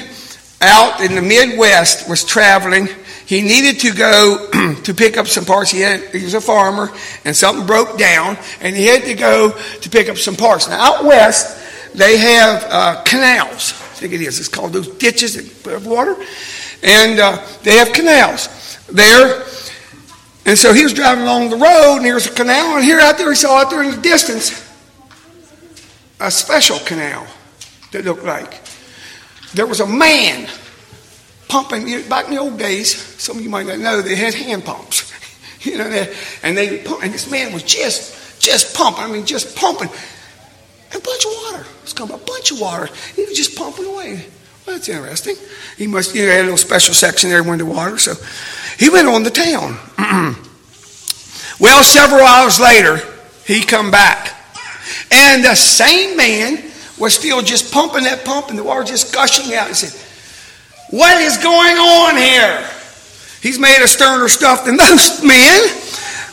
out 0.62 1.02
in 1.02 1.16
the 1.16 1.22
Midwest 1.22 2.08
was 2.10 2.24
traveling 2.24 2.88
he 3.30 3.44
needed 3.44 3.80
to 3.82 3.92
go 3.92 4.50
to 4.86 4.92
pick 4.92 5.16
up 5.16 5.28
some 5.28 5.46
parts. 5.46 5.70
He, 5.70 5.82
had, 5.82 6.02
he 6.16 6.24
was 6.24 6.34
a 6.34 6.42
farmer, 6.42 6.92
and 7.24 7.36
something 7.36 7.64
broke 7.64 7.96
down, 7.96 8.40
and 8.60 8.76
he 8.76 8.88
had 8.88 9.04
to 9.04 9.14
go 9.14 9.52
to 9.52 9.90
pick 9.92 10.10
up 10.10 10.18
some 10.18 10.36
parts. 10.36 10.68
Now, 10.68 10.80
out 10.82 11.06
west, 11.06 11.56
they 11.94 12.18
have 12.18 12.66
uh, 12.68 13.04
canals. 13.04 13.74
I 13.74 14.02
think 14.02 14.14
it 14.14 14.22
is. 14.22 14.40
It's 14.40 14.48
called 14.48 14.74
those 14.74 14.88
ditches 14.88 15.36
of 15.68 15.86
water. 15.86 16.16
And 16.82 17.20
uh, 17.20 17.46
they 17.62 17.78
have 17.78 17.94
canals 17.94 18.50
there. 18.88 19.44
And 20.48 20.58
so 20.58 20.74
he 20.74 20.82
was 20.82 20.96
driving 20.96 21.26
along 21.26 21.52
the 21.52 21.58
road, 21.58 21.98
and 21.98 22.06
there's 22.06 22.26
a 22.26 22.34
canal, 22.34 22.78
and 22.78 22.84
here 22.84 23.00
out 23.00 23.20
there, 23.20 23.30
he 23.30 23.36
saw 23.36 23.62
out 23.62 23.70
there 23.70 23.84
in 23.84 23.92
the 23.92 24.02
distance 24.02 24.68
a 26.20 26.32
special 26.32 26.80
canal 26.80 27.28
that 27.92 28.06
looked 28.06 28.24
like. 28.24 28.60
There 29.54 29.68
was 29.68 29.82
a 29.82 29.88
man 29.88 30.50
pumping, 31.50 32.08
back 32.08 32.26
in 32.26 32.36
the 32.36 32.40
old 32.40 32.58
days, 32.58 32.96
some 33.22 33.38
of 33.38 33.44
you 33.44 33.50
might 33.50 33.66
not 33.66 33.80
know, 33.80 34.02
they 34.02 34.16
had 34.16 34.34
hand 34.34 34.64
pumps. 34.64 35.12
You 35.62 35.78
know, 35.78 35.90
they, 35.90 36.16
and 36.42 36.58
they 36.58 36.80
and 36.80 37.14
this 37.14 37.30
man 37.30 37.52
was 37.52 37.64
just 37.64 38.42
just 38.42 38.74
pumping. 38.74 39.04
I 39.04 39.08
mean, 39.12 39.26
just 39.26 39.58
pumping 39.58 39.90
a 39.90 41.00
bunch 41.00 41.26
of 41.26 41.32
water. 41.32 41.66
It's 41.84 41.92
coming 41.92 42.16
a 42.16 42.18
bunch 42.18 42.52
of 42.52 42.62
water. 42.62 42.90
He 43.14 43.26
was 43.26 43.36
just 43.36 43.58
pumping 43.58 43.86
away. 43.86 44.26
Well, 44.66 44.78
that's 44.78 44.88
interesting. 44.88 45.36
He 45.78 45.88
must, 45.88 46.16
you 46.16 46.26
know, 46.26 46.32
had 46.32 46.40
a 46.40 46.44
little 46.44 46.58
special 46.58 46.94
section 46.94 47.30
there 47.30 47.44
when 47.44 47.58
the 47.58 47.66
water. 47.66 47.98
So 47.98 48.14
he 48.78 48.90
went 48.90 49.08
on 49.08 49.24
the 49.24 49.30
town. 49.32 49.78
well, 51.60 51.84
several 51.84 52.22
hours 52.22 52.60
later, 52.60 53.02
he 53.46 53.62
come 53.62 53.92
back, 53.92 54.34
and 55.12 55.44
the 55.44 55.56
same 55.56 56.16
man 56.16 56.64
was 56.98 57.14
still 57.14 57.42
just 57.42 57.74
pumping 57.74 58.04
that 58.04 58.24
pump, 58.24 58.50
and 58.50 58.58
the 58.58 58.64
water 58.64 58.84
just 58.84 59.14
gushing 59.14 59.54
out. 59.56 59.68
He 59.68 59.74
said, 59.74 60.09
"What 60.92 61.22
is 61.22 61.38
going 61.38 61.78
on 61.78 62.18
here?" 62.18 62.70
He's 63.42 63.58
made 63.58 63.82
of 63.82 63.90
sterner 63.90 64.28
stuff 64.28 64.66
than 64.66 64.78
those 64.78 65.24
men. 65.24 65.62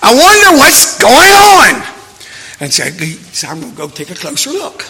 I 0.02 0.14
wonder 0.14 0.58
what's 0.58 0.98
going 0.98 1.32
on. 1.32 1.92
And 2.58 2.72
said, 2.72 2.94
I'm 3.48 3.60
going 3.60 3.72
to 3.72 3.76
go 3.76 3.88
take 3.88 4.10
a 4.10 4.14
closer 4.14 4.50
look. 4.50 4.82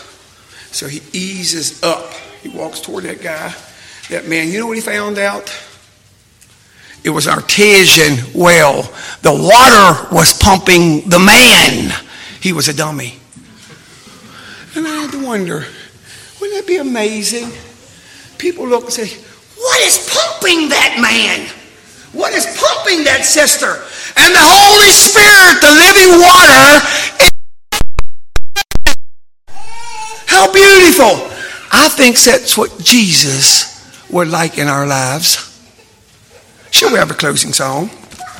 So 0.73 0.87
he 0.89 1.01
eases 1.13 1.83
up. 1.83 2.13
He 2.43 2.49
walks 2.49 2.81
toward 2.81 3.05
that 3.05 3.23
guy, 3.23 3.55
that 4.11 4.29
man. 4.29 4.49
You 4.49 4.61
know 4.61 4.67
what 4.67 4.77
he 4.77 4.83
found 4.83 5.19
out? 5.19 5.53
It 7.03 7.11
was 7.11 7.29
artesian 7.29 8.19
well. 8.35 8.83
The 9.23 9.33
water 9.33 10.15
was 10.15 10.39
pumping 10.39 11.09
the 11.09 11.19
man. 11.19 11.93
He 12.41 12.53
was 12.53 12.69
a 12.69 12.75
dummy. 12.75 13.19
And 14.75 14.87
I 14.87 15.03
had 15.03 15.13
to 15.13 15.25
wonder, 15.25 15.65
wouldn't 16.41 16.61
that 16.61 16.67
be 16.67 16.77
amazing? 16.77 17.51
People 18.39 18.69
look 18.69 18.85
and 18.85 18.93
say, 18.93 19.26
What 19.57 19.81
is 19.81 19.99
pumping 20.13 20.69
that 20.69 20.99
man? 21.01 21.49
What 22.13 22.33
is 22.33 22.47
pumping 22.47 23.05
that 23.05 23.25
sister? 23.25 23.83
And 24.17 24.35
the 24.35 24.41
Holy 24.41 24.93
Spirit, 24.93 25.61
the 25.61 25.73
living 25.77 26.21
water, 26.21 27.17
how 30.27 30.53
beautiful. 30.53 31.33
I 31.73 31.89
think 31.89 32.19
that's 32.19 32.57
what 32.57 32.79
Jesus 32.79 33.77
would 34.11 34.29
like 34.29 34.59
in 34.59 34.69
our 34.69 34.87
lives. 34.87 35.43
Shall 36.71 36.93
we 36.93 36.99
have 36.99 37.11
a 37.11 37.15
closing 37.15 37.53
song? 37.53 37.91